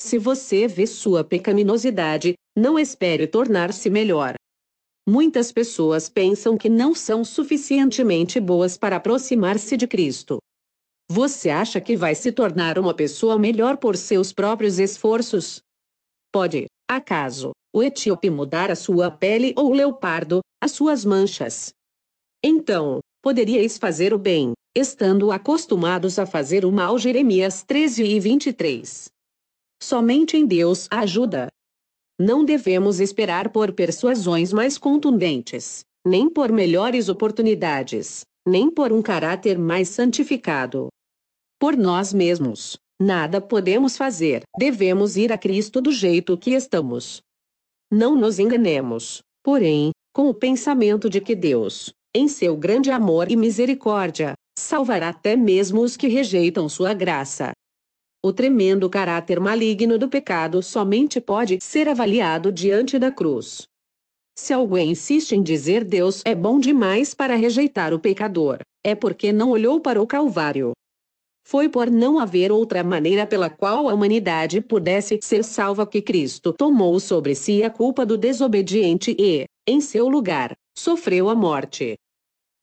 Se 0.01 0.17
você 0.17 0.69
vê 0.69 0.87
sua 0.87 1.25
pecaminosidade, 1.25 2.35
não 2.57 2.79
espere 2.79 3.27
tornar-se 3.27 3.91
melhor. 3.91 4.35
Muitas 5.09 5.51
pessoas 5.51 6.09
pensam 6.09 6.57
que 6.57 6.69
não 6.69 6.95
são 6.95 7.25
suficientemente 7.25 8.39
boas 8.39 8.77
para 8.77 8.97
aproximar-se 8.97 9.77
de 9.77 9.89
Cristo. 9.89 10.39
Você 11.11 11.51
acha 11.51 11.81
que 11.81 11.97
vai 11.97 12.15
se 12.15 12.31
tornar 12.31 12.79
uma 12.79 12.95
pessoa 12.95 13.37
melhor 13.39 13.79
por 13.79 13.97
seus 13.97 14.33
próprios 14.33 14.79
esforços? 14.79 15.61
Pode, 16.31 16.67
acaso, 16.89 17.53
o 17.73 17.83
etíope 17.83 18.31
mudar 18.31 18.71
a 18.71 18.77
sua 18.77 19.11
pele 19.11 19.55
ou 19.57 19.71
o 19.71 19.75
leopardo, 19.75 20.41
as 20.61 20.73
suas 20.73 21.05
manchas. 21.05 21.73
Então, 22.43 23.01
poderíeis 23.23 23.79
fazer 23.79 24.15
o 24.15 24.19
bem, 24.19 24.53
estando 24.77 25.33
acostumados 25.33 26.19
a 26.19 26.27
fazer 26.27 26.65
o 26.65 26.73
mal. 26.73 26.99
Jeremias 26.99 27.63
13 27.63 28.05
e 28.05 28.21
23. 28.21 29.09
Somente 29.83 30.37
em 30.37 30.47
Deus 30.47 30.89
há 30.91 31.01
ajuda. 31.01 31.49
Não 32.21 32.45
devemos 32.45 32.99
esperar 32.99 33.51
por 33.51 33.73
persuasões 33.73 34.53
mais 34.53 34.77
contundentes, 34.77 35.85
nem 36.07 36.29
por 36.29 36.51
melhores 36.51 37.09
oportunidades, 37.09 38.23
nem 38.47 38.71
por 38.71 38.93
um 38.93 39.03
caráter 39.03 39.59
mais 39.59 39.89
santificado. 39.89 40.89
Por 41.61 41.77
nós 41.77 42.13
mesmos, 42.13 42.77
nada 43.01 43.41
podemos 43.41 43.97
fazer. 43.97 44.43
Devemos 44.59 45.17
ir 45.17 45.33
a 45.33 45.39
Cristo 45.39 45.81
do 45.81 45.93
jeito 45.93 46.37
que 46.37 46.53
estamos. 46.53 47.21
Não 47.91 48.15
nos 48.15 48.39
enganemos, 48.39 49.23
porém, 49.43 49.93
com 50.13 50.29
o 50.29 50.35
pensamento 50.35 51.09
de 51.09 51.23
que 51.23 51.35
Deus, 51.35 51.91
em 52.15 52.29
seu 52.29 52.55
grande 52.55 52.91
amor 52.91 53.31
e 53.31 53.37
misericórdia, 53.37 54.35
salvará 54.59 55.09
até 55.09 55.35
mesmo 55.37 55.81
os 55.81 55.97
que 55.97 56.07
rejeitam 56.07 56.69
sua 56.69 56.93
graça. 56.93 57.53
O 58.23 58.31
tremendo 58.31 58.91
caráter 58.91 59.41
maligno 59.41 59.99
do 59.99 60.07
pecado 60.07 60.63
somente 60.63 61.19
pode 61.19 61.59
ser 61.63 61.89
avaliado 61.89 62.53
diante 62.53 62.99
da 62.99 63.11
cruz. 63.11 63.63
Se 64.37 64.53
alguém 64.53 64.91
insiste 64.91 65.33
em 65.33 65.43
dizer 65.43 65.83
Deus 65.83 66.21
é 66.27 66.35
bom 66.35 66.59
demais 66.59 67.15
para 67.15 67.37
rejeitar 67.37 67.95
o 67.95 67.99
pecador, 67.99 68.59
é 68.85 68.95
porque 68.95 69.33
não 69.33 69.51
olhou 69.51 69.81
para 69.81 70.03
o 70.03 70.07
Calvário. 70.07 70.73
Foi 71.51 71.67
por 71.67 71.91
não 71.91 72.19
haver 72.19 72.53
outra 72.53 72.85
maneira 72.85 73.27
pela 73.27 73.49
qual 73.49 73.89
a 73.89 73.95
humanidade 73.95 74.61
pudesse 74.61 75.19
ser 75.23 75.43
salva 75.43 75.87
que 75.87 76.03
Cristo 76.03 76.53
tomou 76.53 77.01
sobre 77.01 77.35
si 77.35 77.63
a 77.63 77.71
culpa 77.71 78.05
do 78.05 78.19
desobediente 78.19 79.17
e, 79.19 79.47
em 79.67 79.81
seu 79.81 80.11
lugar, 80.11 80.55
sofreu 80.77 81.31
a 81.31 81.35
morte. 81.35 81.97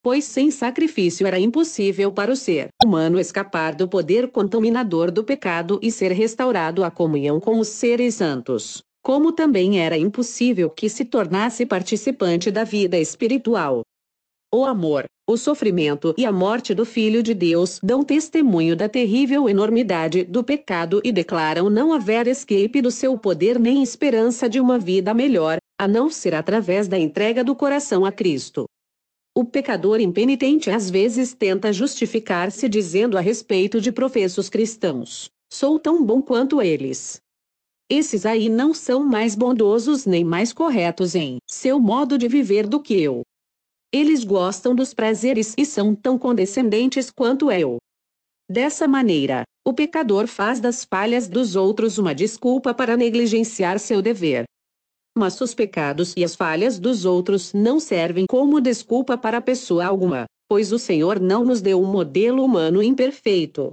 Pois 0.04 0.26
sem 0.26 0.52
sacrifício 0.52 1.26
era 1.26 1.40
impossível 1.40 2.12
para 2.12 2.32
o 2.32 2.36
ser 2.36 2.68
humano 2.86 3.20
escapar 3.20 3.74
do 3.74 3.88
poder 3.88 4.30
contaminador 4.30 5.10
do 5.10 5.24
pecado 5.24 5.80
e 5.82 5.92
ser 5.92 6.12
restaurado 6.12 6.84
à 6.84 6.92
comunhão 6.92 7.40
com 7.40 7.58
os 7.58 7.70
seres 7.70 8.14
santos, 8.14 8.84
como 9.02 9.32
também 9.32 9.80
era 9.80 9.98
impossível 9.98 10.70
que 10.70 10.90
se 10.90 11.06
tornasse 11.06 11.66
participante 11.66 12.52
da 12.52 12.64
vida 12.64 13.00
espiritual. 13.00 13.82
O 14.58 14.64
amor, 14.64 15.04
o 15.28 15.36
sofrimento 15.36 16.16
e 16.18 16.26
a 16.26 16.32
morte 16.32 16.74
do 16.74 16.86
Filho 16.86 17.22
de 17.22 17.34
Deus 17.34 17.78
dão 17.84 18.06
testemunho 18.06 18.74
da 18.74 18.88
terrível 18.88 19.50
enormidade 19.50 20.24
do 20.24 20.46
pecado 20.46 21.02
e 21.04 21.12
declaram 21.12 21.70
não 21.70 21.92
haver 21.92 22.26
escape 22.26 22.82
do 22.82 22.90
seu 22.90 23.18
poder 23.18 23.60
nem 23.60 23.84
esperança 23.84 24.48
de 24.48 24.58
uma 24.62 24.80
vida 24.80 25.14
melhor, 25.14 25.58
a 25.78 25.90
não 25.90 26.10
ser 26.10 26.34
através 26.34 26.88
da 26.88 26.98
entrega 26.98 27.44
do 27.44 27.54
coração 27.54 28.06
a 28.06 28.14
Cristo. 28.14 28.64
O 29.38 29.44
pecador 29.44 30.00
impenitente 30.00 30.72
às 30.72 30.90
vezes 30.90 31.34
tenta 31.34 31.74
justificar-se 31.74 32.70
dizendo 32.70 33.18
a 33.18 33.20
respeito 33.20 33.82
de 33.82 33.92
professos 33.92 34.48
cristãos: 34.48 35.30
sou 35.52 35.78
tão 35.78 36.02
bom 36.02 36.22
quanto 36.22 36.62
eles. 36.62 37.20
Esses 37.92 38.26
aí 38.26 38.48
não 38.48 38.74
são 38.74 39.04
mais 39.04 39.36
bondosos 39.36 40.06
nem 40.06 40.24
mais 40.24 40.54
corretos 40.54 41.14
em 41.14 41.40
seu 41.46 41.78
modo 41.78 42.18
de 42.18 42.30
viver 42.30 42.66
do 42.66 42.80
que 42.80 42.98
eu. 43.02 43.22
Eles 43.98 44.26
gostam 44.26 44.76
dos 44.76 44.94
prazeres 44.94 45.54
e 45.58 45.66
são 45.66 45.96
tão 45.96 46.20
condescendentes 46.20 47.10
quanto 47.10 47.50
eu. 47.50 47.78
Dessa 48.52 48.90
maneira, 48.90 49.44
o 49.66 49.74
pecador 49.74 50.28
faz 50.28 50.60
das 50.60 50.84
falhas 50.84 51.30
dos 51.30 51.56
outros 51.56 51.98
uma 51.98 52.14
desculpa 52.14 52.74
para 52.74 52.98
negligenciar 52.98 53.80
seu 53.80 54.02
dever. 54.02 54.44
Mas 55.18 55.40
os 55.40 55.56
pecados 55.56 56.14
e 56.18 56.26
as 56.26 56.36
falhas 56.36 56.78
dos 56.78 57.06
outros 57.06 57.54
não 57.54 57.80
servem 57.80 58.26
como 58.30 58.60
desculpa 58.60 59.18
para 59.18 59.40
pessoa 59.40 59.86
alguma, 59.86 60.26
pois 60.50 60.74
o 60.74 60.78
Senhor 60.78 61.18
não 61.18 61.46
nos 61.46 61.62
deu 61.62 61.82
um 61.82 61.90
modelo 61.90 62.44
humano 62.44 62.84
imperfeito. 62.84 63.72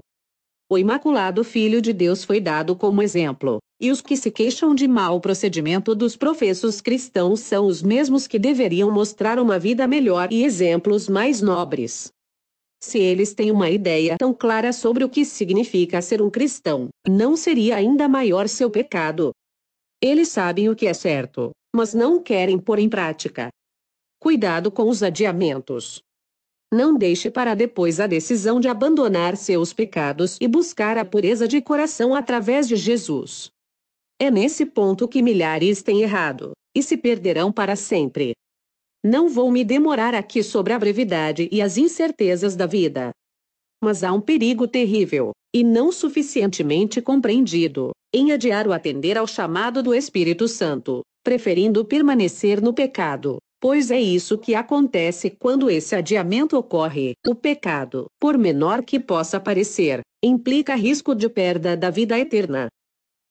O 0.73 0.79
Imaculado 0.79 1.45
Filho 1.45 1.83
de 1.83 1.93
Deus 1.93 2.25
foi 2.25 2.41
dado 2.41 2.75
como 2.75 3.03
exemplo, 3.03 3.59
e 3.79 3.91
os 3.91 4.01
que 4.01 4.17
se 4.17 4.31
queixam 4.31 4.75
de 4.75 4.89
mau 4.89 5.21
procedimento 5.21 5.95
dos 5.95 6.17
professos 6.17 6.81
cristãos 6.81 7.41
são 7.41 7.67
os 7.67 7.83
mesmos 7.83 8.27
que 8.27 8.39
deveriam 8.39 8.91
mostrar 8.91 9.39
uma 9.39 9.59
vida 9.59 9.87
melhor 9.87 10.33
e 10.33 10.43
exemplos 10.43 11.11
mais 11.11 11.43
nobres. 11.43 12.11
Se 12.83 12.99
eles 12.99 13.35
têm 13.35 13.51
uma 13.51 13.69
ideia 13.69 14.17
tão 14.19 14.33
clara 14.33 14.73
sobre 14.73 15.05
o 15.05 15.11
que 15.11 15.27
significa 15.27 16.01
ser 16.01 16.23
um 16.23 16.31
cristão, 16.31 16.89
não 17.07 17.37
seria 17.37 17.77
ainda 17.77 18.09
maior 18.09 18.49
seu 18.49 18.71
pecado. 18.71 19.31
Eles 20.01 20.29
sabem 20.29 20.71
o 20.71 20.75
que 20.75 20.87
é 20.87 20.95
certo, 20.95 21.51
mas 21.77 21.93
não 21.93 22.19
querem 22.19 22.59
pôr 22.59 22.79
em 22.79 22.89
prática. 22.89 23.51
Cuidado 24.19 24.71
com 24.71 24.89
os 24.89 25.03
adiamentos. 25.03 26.01
Não 26.73 26.97
deixe 26.97 27.31
para 27.31 27.55
depois 27.55 28.01
a 28.01 28.07
decisão 28.07 28.59
de 28.59 28.67
abandonar 28.67 29.37
seus 29.37 29.75
pecados 29.75 30.39
e 30.41 30.49
buscar 30.49 30.97
a 30.97 31.05
pureza 31.05 31.47
de 31.47 31.61
coração 31.61 32.15
através 32.15 32.67
de 32.67 32.77
Jesus. 32.77 33.51
É 34.19 34.31
nesse 34.31 34.65
ponto 34.65 35.07
que 35.07 35.21
milhares 35.21 35.83
têm 35.83 36.01
errado, 36.01 36.53
e 36.75 36.83
se 36.83 36.97
perderão 36.97 37.53
para 37.53 37.77
sempre. 37.77 38.33
Não 39.05 39.29
vou 39.29 39.51
me 39.51 39.63
demorar 39.65 40.15
aqui 40.15 40.43
sobre 40.43 40.73
a 40.73 40.79
brevidade 40.79 41.47
e 41.53 41.61
as 41.61 41.77
incertezas 41.77 42.57
da 42.57 42.65
vida. 42.65 43.11
Mas 43.85 44.03
há 44.03 44.11
um 44.11 44.21
perigo 44.21 44.67
terrível, 44.67 45.33
e 45.55 45.63
não 45.63 45.93
suficientemente 45.93 47.03
compreendido, 47.03 47.91
em 48.15 48.33
adiar 48.33 48.67
o 48.67 48.73
atender 48.73 49.19
ao 49.19 49.27
chamado 49.27 49.83
do 49.83 49.95
Espírito 49.95 50.49
Santo, 50.49 51.03
preferindo 51.23 51.85
permanecer 51.85 52.63
no 52.63 52.73
pecado, 52.73 53.37
Pois 53.63 53.93
é 53.93 54.01
isso 54.01 54.37
que 54.37 54.57
acontece 54.57 55.31
quando 55.31 55.71
esse 55.71 55.95
adiamento 55.95 56.59
ocorre. 56.59 57.15
O 57.25 57.33
pecado, 57.33 58.07
por 58.19 58.37
menor 58.37 58.83
que 58.83 58.99
possa 58.99 59.39
parecer, 59.39 60.01
implica 60.21 60.75
risco 60.75 61.15
de 61.15 61.29
perda 61.29 61.77
da 61.77 61.89
vida 61.89 62.19
eterna. 62.19 62.67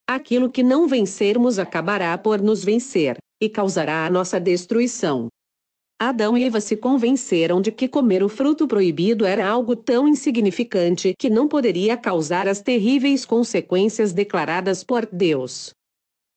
Aquilo 0.10 0.50
que 0.50 0.63
não 0.63 0.88
vencermos 0.88 1.60
acabará 1.60 2.17
por 2.17 2.41
nos 2.41 2.63
vencer, 2.63 3.17
e 3.44 3.50
causará 3.50 4.06
a 4.06 4.10
nossa 4.10 4.39
destruição. 4.39 5.28
Adão 6.00 6.38
e 6.38 6.46
Eva 6.46 6.62
se 6.62 6.78
convenceram 6.78 7.60
de 7.60 7.70
que 7.70 7.89
comer 7.89 8.24
o 8.24 8.30
fruto 8.30 8.65
proibido 8.70 9.26
era 9.26 9.46
algo 9.46 9.76
tão 9.76 10.08
insignificante 10.08 11.13
que 11.20 11.30
não 11.30 11.46
poderia 11.46 11.98
causar 11.98 12.48
as 12.48 12.62
terríveis 12.62 13.26
consequências 13.26 14.13
declaradas 14.13 14.82
por 14.82 15.06
Deus. 15.06 15.74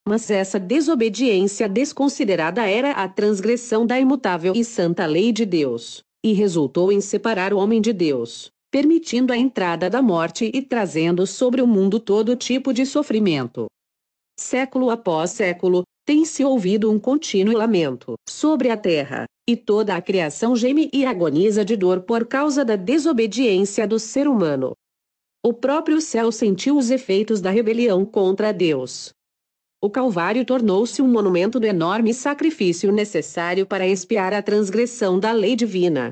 Mas 0.06 0.30
essa 0.30 0.60
desobediência 0.60 1.68
desconsiderada 1.68 2.68
era 2.68 2.92
a 2.92 3.08
transgressão 3.08 3.86
da 3.86 3.98
imutável 3.98 4.52
e 4.54 4.62
santa 4.62 5.06
lei 5.06 5.32
de 5.32 5.46
Deus, 5.46 6.02
e 6.22 6.32
resultou 6.32 6.92
em 6.92 7.00
separar 7.00 7.54
o 7.54 7.58
homem 7.58 7.80
de 7.80 7.92
Deus, 7.92 8.50
permitindo 8.70 9.32
a 9.32 9.36
entrada 9.36 9.88
da 9.88 10.02
morte 10.02 10.50
e 10.52 10.60
trazendo 10.60 11.26
sobre 11.26 11.62
o 11.62 11.66
mundo 11.66 11.98
todo 11.98 12.36
tipo 12.36 12.74
de 12.74 12.84
sofrimento. 12.84 13.66
Século 14.38 14.90
após 14.90 15.30
século, 15.30 15.84
tem-se 16.04 16.44
ouvido 16.44 16.90
um 16.90 16.98
contínuo 16.98 17.56
lamento 17.56 18.14
sobre 18.28 18.68
a 18.68 18.76
terra, 18.76 19.24
e 19.48 19.56
toda 19.56 19.96
a 19.96 20.02
criação 20.02 20.54
geme 20.54 20.90
e 20.92 21.06
agoniza 21.06 21.64
de 21.64 21.76
dor 21.76 22.00
por 22.00 22.26
causa 22.26 22.64
da 22.64 22.76
desobediência 22.76 23.86
do 23.86 23.98
ser 23.98 24.28
humano. 24.28 24.72
O 25.42 25.52
próprio 25.52 26.00
céu 26.00 26.30
sentiu 26.30 26.76
os 26.76 26.90
efeitos 26.90 27.40
da 27.40 27.50
rebelião 27.50 28.04
contra 28.04 28.52
Deus. 28.52 29.12
O 29.84 29.90
Calvário 29.90 30.46
tornou-se 30.46 31.02
um 31.02 31.06
monumento 31.06 31.60
do 31.60 31.66
enorme 31.66 32.14
sacrifício 32.14 32.90
necessário 32.90 33.66
para 33.66 33.86
expiar 33.86 34.32
a 34.32 34.40
transgressão 34.40 35.20
da 35.20 35.30
lei 35.30 35.54
divina. 35.54 36.08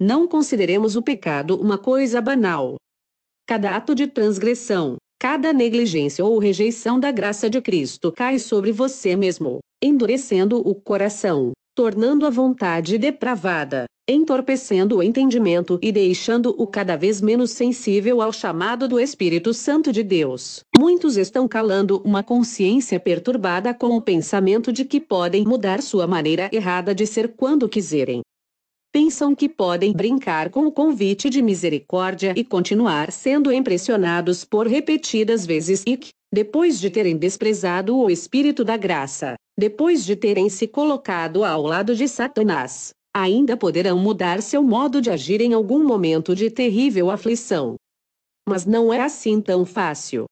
Não 0.00 0.28
consideremos 0.28 0.94
o 0.94 1.02
pecado 1.02 1.60
uma 1.60 1.76
coisa 1.76 2.20
banal. 2.20 2.76
Cada 3.44 3.74
ato 3.74 3.92
de 3.92 4.06
transgressão, 4.06 4.98
cada 5.18 5.52
negligência 5.52 6.24
ou 6.24 6.38
rejeição 6.38 7.00
da 7.00 7.10
graça 7.10 7.50
de 7.50 7.60
Cristo 7.60 8.12
cai 8.12 8.38
sobre 8.38 8.70
você 8.70 9.16
mesmo, 9.16 9.58
endurecendo 9.82 10.60
o 10.64 10.72
coração, 10.72 11.50
tornando 11.74 12.26
a 12.26 12.30
vontade 12.30 12.98
depravada, 12.98 13.86
entorpecendo 14.08 14.98
o 14.98 15.02
entendimento 15.02 15.78
e 15.80 15.90
deixando-o 15.90 16.66
cada 16.66 16.96
vez 16.96 17.20
menos 17.20 17.52
sensível 17.52 18.20
ao 18.20 18.32
chamado 18.32 18.86
do 18.86 19.00
Espírito 19.00 19.54
Santo 19.54 19.90
de 19.90 20.02
Deus. 20.02 20.60
Muitos 20.78 21.16
estão 21.16 21.48
calando 21.48 22.02
uma 22.04 22.22
consciência 22.22 23.00
perturbada 23.00 23.72
com 23.72 23.96
o 23.96 24.02
pensamento 24.02 24.72
de 24.72 24.84
que 24.84 25.00
podem 25.00 25.44
mudar 25.44 25.80
sua 25.80 26.06
maneira 26.06 26.50
errada 26.52 26.94
de 26.94 27.06
ser 27.06 27.34
quando 27.36 27.68
quiserem. 27.68 28.20
Pensam 28.92 29.34
que 29.34 29.48
podem 29.48 29.94
brincar 29.94 30.50
com 30.50 30.66
o 30.66 30.72
convite 30.72 31.30
de 31.30 31.40
misericórdia 31.40 32.34
e 32.36 32.44
continuar 32.44 33.10
sendo 33.10 33.50
impressionados 33.50 34.44
por 34.44 34.66
repetidas 34.66 35.46
vezes 35.46 35.82
e 35.86 35.96
que, 35.96 36.10
depois 36.30 36.78
de 36.78 36.90
terem 36.90 37.16
desprezado 37.16 37.96
o 37.96 38.10
Espírito 38.10 38.62
da 38.62 38.76
graça, 38.76 39.36
depois 39.58 40.04
de 40.04 40.16
terem 40.16 40.48
se 40.48 40.66
colocado 40.66 41.44
ao 41.44 41.62
lado 41.62 41.94
de 41.94 42.08
Satanás, 42.08 42.90
ainda 43.14 43.56
poderão 43.56 43.98
mudar 43.98 44.40
seu 44.40 44.62
modo 44.62 45.00
de 45.00 45.10
agir 45.10 45.40
em 45.40 45.52
algum 45.52 45.84
momento 45.84 46.34
de 46.34 46.50
terrível 46.50 47.10
aflição. 47.10 47.76
Mas 48.48 48.64
não 48.64 48.92
é 48.92 49.00
assim 49.00 49.40
tão 49.40 49.64
fácil. 49.64 50.24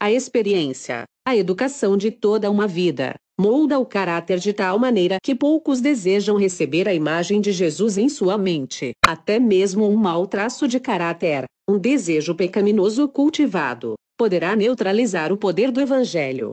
A 0.00 0.10
experiência, 0.10 1.04
a 1.26 1.36
educação 1.36 1.96
de 1.96 2.10
toda 2.10 2.50
uma 2.50 2.66
vida, 2.66 3.14
molda 3.38 3.78
o 3.78 3.86
caráter 3.86 4.38
de 4.38 4.52
tal 4.52 4.78
maneira 4.78 5.18
que 5.22 5.34
poucos 5.34 5.80
desejam 5.80 6.36
receber 6.36 6.88
a 6.88 6.94
imagem 6.94 7.40
de 7.40 7.52
Jesus 7.52 7.98
em 7.98 8.08
sua 8.08 8.38
mente. 8.38 8.92
Até 9.06 9.38
mesmo 9.38 9.86
um 9.86 9.96
mau 9.96 10.26
traço 10.26 10.66
de 10.66 10.80
caráter, 10.80 11.44
um 11.68 11.78
desejo 11.78 12.34
pecaminoso 12.34 13.06
cultivado, 13.08 13.94
poderá 14.18 14.56
neutralizar 14.56 15.32
o 15.32 15.36
poder 15.36 15.70
do 15.70 15.80
Evangelho. 15.80 16.50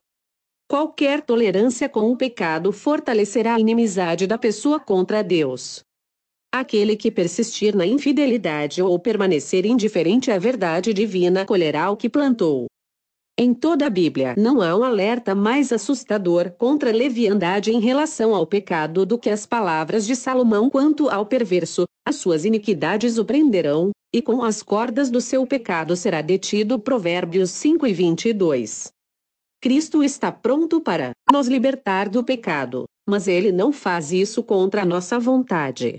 Qualquer 0.67 1.21
tolerância 1.21 1.88
com 1.88 2.12
o 2.12 2.17
pecado 2.17 2.71
fortalecerá 2.71 3.56
a 3.56 3.60
inimizade 3.60 4.26
da 4.26 4.38
pessoa 4.38 4.80
contra 4.80 5.23
Deus. 5.23 5.84
Aquele 6.54 6.95
que 6.95 7.10
persistir 7.10 7.76
na 7.76 7.86
infidelidade 7.86 8.82
ou 8.82 8.99
permanecer 8.99 9.65
indiferente 9.65 10.32
à 10.32 10.38
verdade 10.38 10.93
divina 10.93 11.45
colherá 11.45 11.89
o 11.89 11.97
que 11.97 12.10
plantou. 12.10 12.67
Em 13.36 13.52
toda 13.52 13.88
a 13.88 13.89
Bíblia 13.89 14.36
não 14.38 14.62
há 14.62 14.76
um 14.76 14.84
alerta 14.84 15.34
mais 15.34 15.71
assustador 15.71 16.52
contra 16.52 16.91
a 16.91 16.93
leviandade 16.93 17.71
em 17.71 17.80
relação 17.80 18.36
ao 18.36 18.45
pecado 18.45 19.08
do 19.08 19.17
que 19.17 19.32
as 19.32 19.47
palavras 19.47 20.06
de 20.06 20.15
Salomão 20.15 20.69
quanto 20.69 21.10
ao 21.10 21.26
perverso: 21.26 21.86
as 22.08 22.17
suas 22.17 22.45
iniquidades 22.45 23.17
o 23.17 23.26
prenderão, 23.26 23.89
e 24.13 24.21
com 24.21 24.43
as 24.43 24.62
cordas 24.62 25.10
do 25.10 25.19
seu 25.19 25.47
pecado 25.47 25.95
será 25.95 26.21
detido. 26.21 26.78
Provérbios 26.78 27.49
5 27.49 27.88
e 27.88 27.93
22. 27.93 28.91
Cristo 29.63 30.04
está 30.04 30.30
pronto 30.30 30.82
para 30.82 31.13
nos 31.32 31.47
libertar 31.47 32.10
do 32.10 32.21
pecado, 32.21 32.84
mas 33.08 33.30
ele 33.30 33.49
não 33.49 33.71
faz 33.71 34.12
isso 34.12 34.43
contra 34.43 34.82
a 34.82 34.86
nossa 34.86 35.17
vontade. 35.17 35.95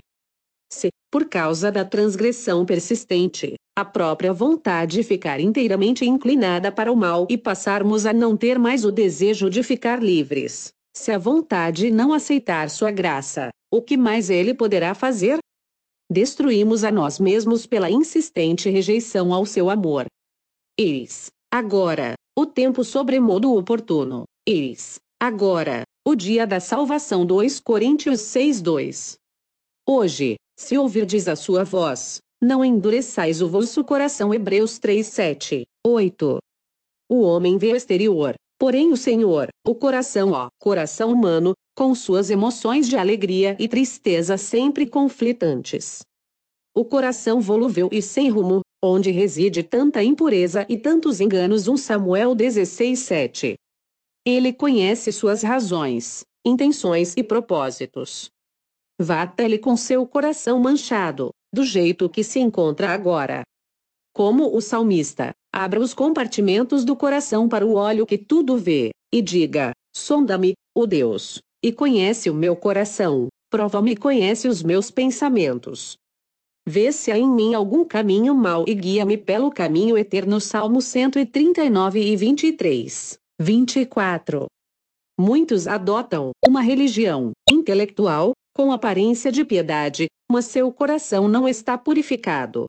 Se, 0.71 0.89
por 1.11 1.27
causa 1.27 1.71
da 1.71 1.83
transgressão 1.83 2.63
persistente, 2.63 3.55
a 3.75 3.83
própria 3.83 4.31
vontade 4.31 5.01
ficar 5.01 5.39
inteiramente 5.39 6.05
inclinada 6.05 6.71
para 6.71 6.91
o 6.91 6.95
mal 6.95 7.25
e 7.27 7.39
passarmos 7.39 8.05
a 8.05 8.13
não 8.13 8.37
ter 8.37 8.59
mais 8.59 8.85
o 8.85 8.91
desejo 8.91 9.49
de 9.49 9.63
ficar 9.63 9.99
livres, 9.99 10.69
se 10.95 11.11
a 11.11 11.17
vontade 11.17 11.89
não 11.89 12.13
aceitar 12.13 12.69
sua 12.69 12.91
graça, 12.91 13.49
o 13.73 13.81
que 13.81 13.97
mais 13.97 14.29
ele 14.29 14.53
poderá 14.53 14.93
fazer? 14.93 15.39
Destruímos 16.07 16.83
a 16.83 16.91
nós 16.91 17.19
mesmos 17.19 17.65
pela 17.65 17.89
insistente 17.89 18.69
rejeição 18.69 19.33
ao 19.33 19.43
seu 19.43 19.71
amor. 19.71 20.05
Eis, 20.77 21.31
agora, 21.51 22.13
o 22.37 22.45
tempo 22.45 22.83
sobremodo 22.83 23.55
oportuno. 23.55 24.25
Eis, 24.45 24.99
agora, 25.21 25.83
o 26.05 26.13
dia 26.13 26.45
da 26.45 26.59
salvação 26.59 27.25
2 27.25 27.61
Coríntios 27.61 28.19
6:2. 28.19 29.15
Hoje, 29.87 30.35
se 30.59 30.77
ouvirdes 30.77 31.29
a 31.29 31.35
sua 31.37 31.63
voz, 31.63 32.17
não 32.41 32.63
endureçais 32.65 33.41
o 33.41 33.47
vosso 33.47 33.85
coração 33.85 34.33
Hebreus 34.33 34.77
3:7, 34.77 35.63
8. 35.85 36.39
O 37.09 37.21
homem 37.21 37.57
vê 37.57 37.71
o 37.71 37.75
exterior, 37.77 38.33
porém 38.59 38.91
o 38.91 38.97
Senhor, 38.97 39.47
o 39.65 39.73
coração 39.73 40.31
ó, 40.31 40.49
coração 40.59 41.13
humano, 41.13 41.53
com 41.73 41.95
suas 41.95 42.29
emoções 42.29 42.89
de 42.89 42.97
alegria 42.97 43.55
e 43.57 43.67
tristeza 43.69 44.37
sempre 44.37 44.85
conflitantes. 44.85 46.01
O 46.75 46.83
coração 46.83 47.39
volúvel 47.39 47.87
e 47.93 48.01
sem 48.01 48.29
rumo, 48.29 48.59
onde 48.85 49.11
reside 49.11 49.63
tanta 49.63 50.03
impureza 50.03 50.65
e 50.69 50.77
tantos 50.77 51.19
enganos. 51.19 51.67
1 51.67 51.77
Samuel 51.77 52.35
16:7. 52.35 53.55
Ele 54.25 54.51
conhece 54.53 55.11
suas 55.11 55.43
razões, 55.43 56.23
intenções 56.45 57.13
e 57.17 57.23
propósitos. 57.23 58.29
Vá 58.99 59.23
até 59.23 59.45
ele 59.45 59.57
com 59.57 59.75
seu 59.75 60.05
coração 60.07 60.59
manchado, 60.59 61.31
do 61.53 61.63
jeito 61.63 62.09
que 62.09 62.23
se 62.23 62.39
encontra 62.39 62.89
agora. 62.89 63.43
Como 64.13 64.55
o 64.55 64.61
salmista, 64.61 65.33
abra 65.53 65.79
os 65.79 65.93
compartimentos 65.93 66.85
do 66.85 66.95
coração 66.95 67.49
para 67.49 67.65
o 67.65 67.75
óleo 67.75 68.05
que 68.05 68.17
tudo 68.17 68.57
vê, 68.57 68.91
e 69.13 69.21
diga: 69.21 69.73
Sonda-me, 69.95 70.53
ó 70.75 70.85
Deus, 70.85 71.39
e 71.63 71.71
conhece 71.71 72.29
o 72.29 72.33
meu 72.33 72.55
coração, 72.55 73.27
prova-me 73.49 73.91
e 73.91 73.97
conhece 73.97 74.47
os 74.47 74.63
meus 74.63 74.89
pensamentos. 74.89 75.97
Vê 76.67 76.91
se 76.91 77.11
há 77.11 77.17
em 77.17 77.29
mim 77.29 77.53
algum 77.53 77.85
caminho 77.85 78.33
mau 78.33 78.65
e 78.67 78.73
guia-me 78.73 79.17
pelo 79.17 79.51
caminho 79.51 79.95
eterno. 79.95 80.41
Salmo 80.41 80.81
139 80.81 82.01
e 82.01 82.15
23, 82.15 83.19
24. 83.39 84.47
Muitos 85.19 85.67
adotam 85.67 86.31
uma 86.45 86.61
religião 86.61 87.31
intelectual, 87.49 88.31
com 88.55 88.71
aparência 88.71 89.31
de 89.31 89.45
piedade, 89.45 90.07
mas 90.29 90.45
seu 90.45 90.71
coração 90.71 91.27
não 91.27 91.47
está 91.47 91.77
purificado. 91.77 92.65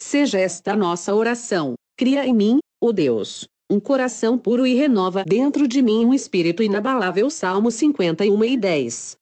Seja 0.00 0.38
esta 0.38 0.74
nossa 0.74 1.14
oração: 1.14 1.74
cria 1.98 2.26
em 2.26 2.34
mim, 2.34 2.58
ó 2.82 2.92
Deus, 2.92 3.44
um 3.70 3.78
coração 3.78 4.38
puro 4.38 4.66
e 4.66 4.74
renova 4.74 5.22
dentro 5.22 5.68
de 5.68 5.82
mim 5.82 6.06
um 6.06 6.14
espírito 6.14 6.62
inabalável. 6.62 7.28
Salmo 7.28 7.70
51 7.70 8.44
e 8.44 8.56
10. 8.56 9.16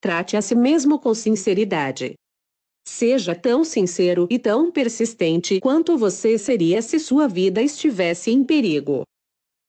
Trate 0.00 0.36
a 0.36 0.42
si 0.42 0.54
mesmo 0.54 0.98
com 1.00 1.12
sinceridade. 1.12 2.14
Seja 2.86 3.34
tão 3.34 3.64
sincero 3.64 4.26
e 4.30 4.38
tão 4.38 4.70
persistente 4.70 5.60
quanto 5.60 5.96
você 5.96 6.36
seria 6.36 6.82
se 6.82 6.98
sua 6.98 7.28
vida 7.28 7.62
estivesse 7.62 8.30
em 8.30 8.44
perigo. 8.44 9.04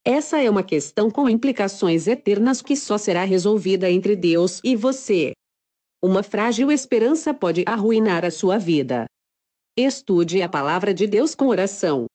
Essa 0.06 0.42
é 0.42 0.50
uma 0.50 0.64
questão 0.64 1.10
com 1.10 1.30
implicações 1.30 2.08
eternas 2.08 2.62
que 2.62 2.76
só 2.76 2.98
será 2.98 3.24
resolvida 3.24 3.90
entre 3.90 4.16
Deus 4.16 4.60
e 4.64 4.76
você. 4.76 5.32
Uma 6.04 6.22
frágil 6.22 6.72
esperança 6.72 7.34
pode 7.34 7.64
arruinar 7.66 8.26
a 8.26 8.32
sua 8.32 8.58
vida. 8.58 9.06
Estude 9.78 10.42
a 10.42 10.50
palavra 10.50 10.94
de 10.94 11.08
Deus 11.08 11.34
com 11.34 11.48
oração. 11.48 12.06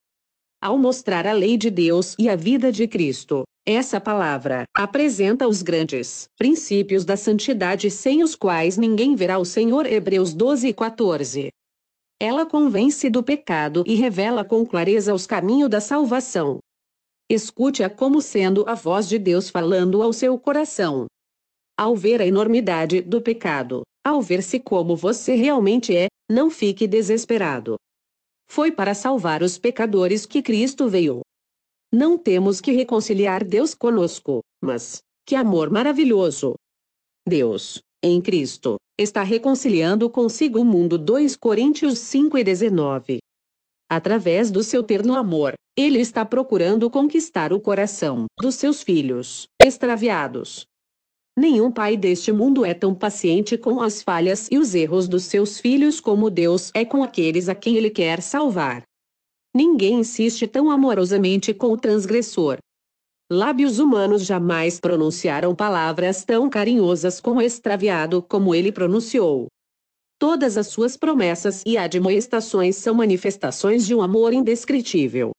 Ao 0.60 0.76
mostrar 0.76 1.24
a 1.24 1.32
lei 1.32 1.56
de 1.56 1.70
Deus 1.70 2.16
e 2.18 2.28
a 2.28 2.34
vida 2.34 2.72
de 2.72 2.88
Cristo, 2.88 3.44
essa 3.64 4.00
palavra 4.00 4.64
apresenta 4.76 5.46
os 5.46 5.62
grandes 5.62 6.26
princípios 6.36 7.04
da 7.04 7.16
santidade 7.16 7.88
sem 7.92 8.24
os 8.24 8.34
quais 8.34 8.76
ninguém 8.76 9.14
verá 9.14 9.38
o 9.38 9.44
Senhor. 9.44 9.86
Hebreus 9.86 10.34
12 10.34 10.66
e 10.66 10.74
14. 10.74 11.50
Ela 12.20 12.44
convence 12.44 13.08
do 13.08 13.22
pecado 13.22 13.84
e 13.86 13.94
revela 13.94 14.44
com 14.44 14.66
clareza 14.66 15.14
os 15.14 15.28
caminhos 15.28 15.70
da 15.70 15.80
salvação. 15.80 16.58
Escute-a 17.30 17.88
como 17.88 18.20
sendo 18.20 18.64
a 18.68 18.74
voz 18.74 19.08
de 19.08 19.16
Deus 19.16 19.48
falando 19.48 20.02
ao 20.02 20.12
seu 20.12 20.36
coração. 20.36 21.06
Ao 21.78 21.94
ver 21.94 22.20
a 22.20 22.26
enormidade 22.26 23.00
do 23.00 23.22
pecado, 23.22 23.82
ao 24.04 24.20
ver-se 24.20 24.58
como 24.58 24.96
você 24.96 25.36
realmente 25.36 25.96
é, 25.96 26.08
não 26.28 26.50
fique 26.50 26.88
desesperado. 26.88 27.76
Foi 28.50 28.72
para 28.72 28.94
salvar 28.94 29.42
os 29.42 29.58
pecadores 29.58 30.24
que 30.24 30.42
Cristo 30.42 30.88
veio. 30.88 31.20
Não 31.92 32.18
temos 32.18 32.60
que 32.60 32.72
reconciliar 32.72 33.44
Deus 33.44 33.74
conosco, 33.74 34.40
mas, 34.62 35.02
que 35.26 35.34
amor 35.34 35.70
maravilhoso! 35.70 36.54
Deus, 37.26 37.80
em 38.02 38.20
Cristo, 38.20 38.76
está 38.98 39.22
reconciliando 39.22 40.08
consigo 40.08 40.60
o 40.60 40.64
mundo. 40.64 40.98
2 40.98 41.36
Coríntios 41.36 41.98
5 41.98 42.38
e 42.38 42.44
19. 42.44 43.18
Através 43.90 44.50
do 44.50 44.62
seu 44.62 44.82
terno 44.82 45.14
amor, 45.14 45.54
ele 45.76 45.98
está 46.00 46.24
procurando 46.24 46.90
conquistar 46.90 47.52
o 47.52 47.60
coração 47.60 48.26
dos 48.38 48.54
seus 48.54 48.82
filhos, 48.82 49.46
extraviados. 49.62 50.66
Nenhum 51.38 51.70
pai 51.70 51.96
deste 51.96 52.32
mundo 52.32 52.64
é 52.64 52.74
tão 52.74 52.92
paciente 52.92 53.56
com 53.56 53.80
as 53.80 54.02
falhas 54.02 54.48
e 54.50 54.58
os 54.58 54.74
erros 54.74 55.06
dos 55.06 55.22
seus 55.22 55.60
filhos 55.60 56.00
como 56.00 56.28
Deus 56.30 56.72
é 56.74 56.84
com 56.84 57.00
aqueles 57.00 57.48
a 57.48 57.54
quem 57.54 57.76
ele 57.76 57.90
quer 57.90 58.20
salvar. 58.20 58.82
Ninguém 59.54 60.00
insiste 60.00 60.48
tão 60.48 60.68
amorosamente 60.68 61.54
com 61.54 61.68
o 61.68 61.76
transgressor. 61.76 62.58
Lábios 63.30 63.78
humanos 63.78 64.24
jamais 64.24 64.80
pronunciaram 64.80 65.54
palavras 65.54 66.24
tão 66.24 66.50
carinhosas 66.50 67.20
com 67.20 67.36
o 67.36 67.40
extraviado 67.40 68.20
como 68.20 68.52
ele 68.52 68.72
pronunciou. 68.72 69.46
Todas 70.18 70.58
as 70.58 70.66
suas 70.66 70.96
promessas 70.96 71.62
e 71.64 71.78
admoestações 71.78 72.74
são 72.74 72.96
manifestações 72.96 73.86
de 73.86 73.94
um 73.94 74.02
amor 74.02 74.32
indescritível. 74.32 75.30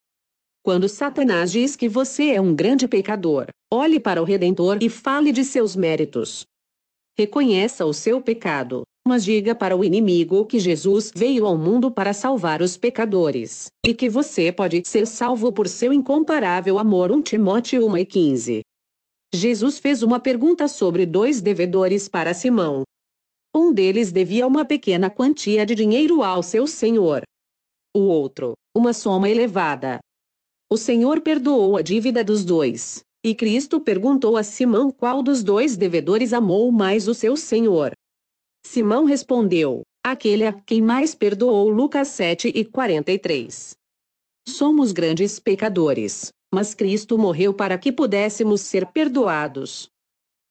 Quando 0.64 0.90
Satanás 0.90 1.52
diz 1.52 1.76
que 1.76 1.90
você 1.90 2.32
é 2.32 2.42
um 2.42 2.54
grande 2.54 2.88
pecador, 2.88 3.48
olhe 3.74 4.00
para 4.00 4.22
o 4.22 4.26
Redentor 4.26 4.80
e 4.82 4.90
fale 4.90 5.32
de 5.32 5.44
seus 5.44 5.76
méritos. 5.76 6.46
Reconheça 7.18 7.86
o 7.86 7.94
seu 7.94 8.22
pecado, 8.22 8.84
mas 9.08 9.24
diga 9.24 9.56
para 9.56 9.76
o 9.76 9.84
inimigo 9.84 10.46
que 10.46 10.60
Jesus 10.60 11.12
veio 11.16 11.46
ao 11.46 11.58
mundo 11.58 11.90
para 11.90 12.14
salvar 12.14 12.62
os 12.62 12.78
pecadores, 12.78 13.68
e 13.86 13.94
que 13.94 14.10
você 14.10 14.52
pode 14.52 14.82
ser 14.86 15.08
salvo 15.08 15.52
por 15.52 15.68
seu 15.68 15.92
incomparável 15.92 16.78
amor. 16.78 17.12
1 17.12 17.22
Timóteo 17.22 17.88
1 17.88 17.98
e 17.98 18.06
15. 18.06 18.62
Jesus 19.34 19.80
fez 19.80 20.04
uma 20.04 20.20
pergunta 20.20 20.68
sobre 20.68 21.06
dois 21.06 21.42
devedores 21.42 22.08
para 22.08 22.34
Simão, 22.34 22.84
um 23.56 23.74
deles 23.74 24.12
devia 24.12 24.46
uma 24.46 24.64
pequena 24.64 25.10
quantia 25.10 25.66
de 25.66 25.74
dinheiro 25.74 26.22
ao 26.22 26.44
seu 26.44 26.68
senhor. 26.68 27.24
O 27.96 28.02
outro, 28.02 28.54
uma 28.76 28.94
soma 28.94 29.28
elevada. 29.28 30.00
O 30.72 30.78
senhor 30.78 31.22
perdoou 31.22 31.78
a 31.78 31.82
dívida 31.82 32.24
dos 32.24 32.46
dois. 32.46 33.04
E 33.24 33.34
Cristo 33.34 33.82
perguntou 33.82 34.38
a 34.38 34.44
Simão 34.44 34.92
qual 34.92 35.24
dos 35.24 35.44
dois 35.44 35.76
devedores 35.76 36.32
amou 36.32 36.72
mais 36.72 37.08
o 37.08 37.14
seu 37.14 37.36
senhor. 37.36 37.92
Simão 38.64 39.04
respondeu: 39.04 39.82
aquele 40.04 40.46
a 40.46 40.54
quem 40.54 40.82
mais 40.82 41.16
perdoou. 41.16 41.70
Lucas 41.70 42.10
7 42.10 42.52
e 42.54 42.64
43. 42.64 43.76
Somos 44.48 44.92
grandes 44.92 45.40
pecadores, 45.40 46.32
mas 46.54 46.74
Cristo 46.74 47.18
morreu 47.18 47.54
para 47.54 47.78
que 47.78 47.92
pudéssemos 47.92 48.62
ser 48.62 48.86
perdoados. 48.88 49.90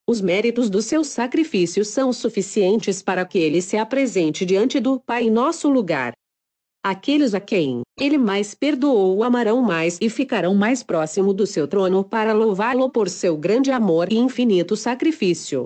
Os 0.07 0.21
méritos 0.21 0.71
do 0.71 0.81
seu 0.81 1.05
sacrifício 1.05 1.85
são 1.85 2.13
suficientes 2.13 3.03
para 3.03 3.25
que 3.25 3.39
ele 3.39 3.61
se 3.61 3.77
apresente 3.77 4.45
diante 4.45 4.81
do 4.81 5.01
Pai 5.01 5.25
em 5.25 5.31
nosso 5.31 5.69
lugar. 5.69 6.13
Aqueles 6.85 7.35
a 7.35 7.41
quem 7.41 7.83
ele 7.99 8.17
mais 8.17 8.55
perdoou 8.55 9.25
amarão 9.25 9.61
mais 9.61 9.99
e 10.01 10.09
ficarão 10.09 10.55
mais 10.55 10.83
próximo 10.83 11.35
do 11.35 11.47
seu 11.47 11.67
trono 11.67 12.05
para 12.05 12.33
louvá-lo 12.33 12.89
por 12.89 13.09
seu 13.09 13.37
grande 13.37 13.71
amor 13.71 14.13
e 14.13 14.17
infinito 14.17 14.77
sacrifício. 14.77 15.65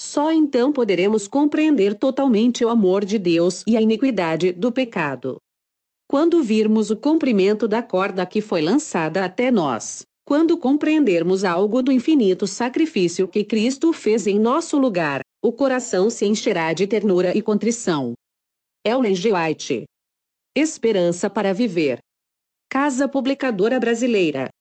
Só 0.00 0.32
então 0.32 0.72
poderemos 0.72 1.28
compreender 1.28 1.94
totalmente 1.94 2.64
o 2.64 2.70
amor 2.70 3.04
de 3.04 3.18
Deus 3.18 3.62
e 3.66 3.76
a 3.76 3.82
iniquidade 3.82 4.50
do 4.50 4.72
pecado. 4.72 5.36
Quando 6.08 6.42
virmos 6.42 6.90
o 6.90 6.96
comprimento 6.96 7.68
da 7.68 7.82
corda 7.82 8.24
que 8.24 8.40
foi 8.40 8.62
lançada 8.62 9.24
até 9.24 9.50
nós, 9.50 10.02
quando 10.24 10.56
compreendermos 10.56 11.44
algo 11.44 11.82
do 11.82 11.92
infinito 11.92 12.46
sacrifício 12.46 13.28
que 13.28 13.44
Cristo 13.44 13.92
fez 13.92 14.26
em 14.26 14.38
nosso 14.38 14.78
lugar, 14.78 15.20
o 15.44 15.52
coração 15.52 16.08
se 16.08 16.24
encherá 16.24 16.72
de 16.72 16.86
ternura 16.86 17.36
e 17.36 17.42
contrição. 17.42 18.14
Ellen 18.86 19.14
G. 19.14 19.32
White. 19.32 19.89
Esperança 20.56 21.30
para 21.30 21.54
viver. 21.54 22.00
Casa 22.68 23.08
Publicadora 23.08 23.78
Brasileira. 23.78 24.50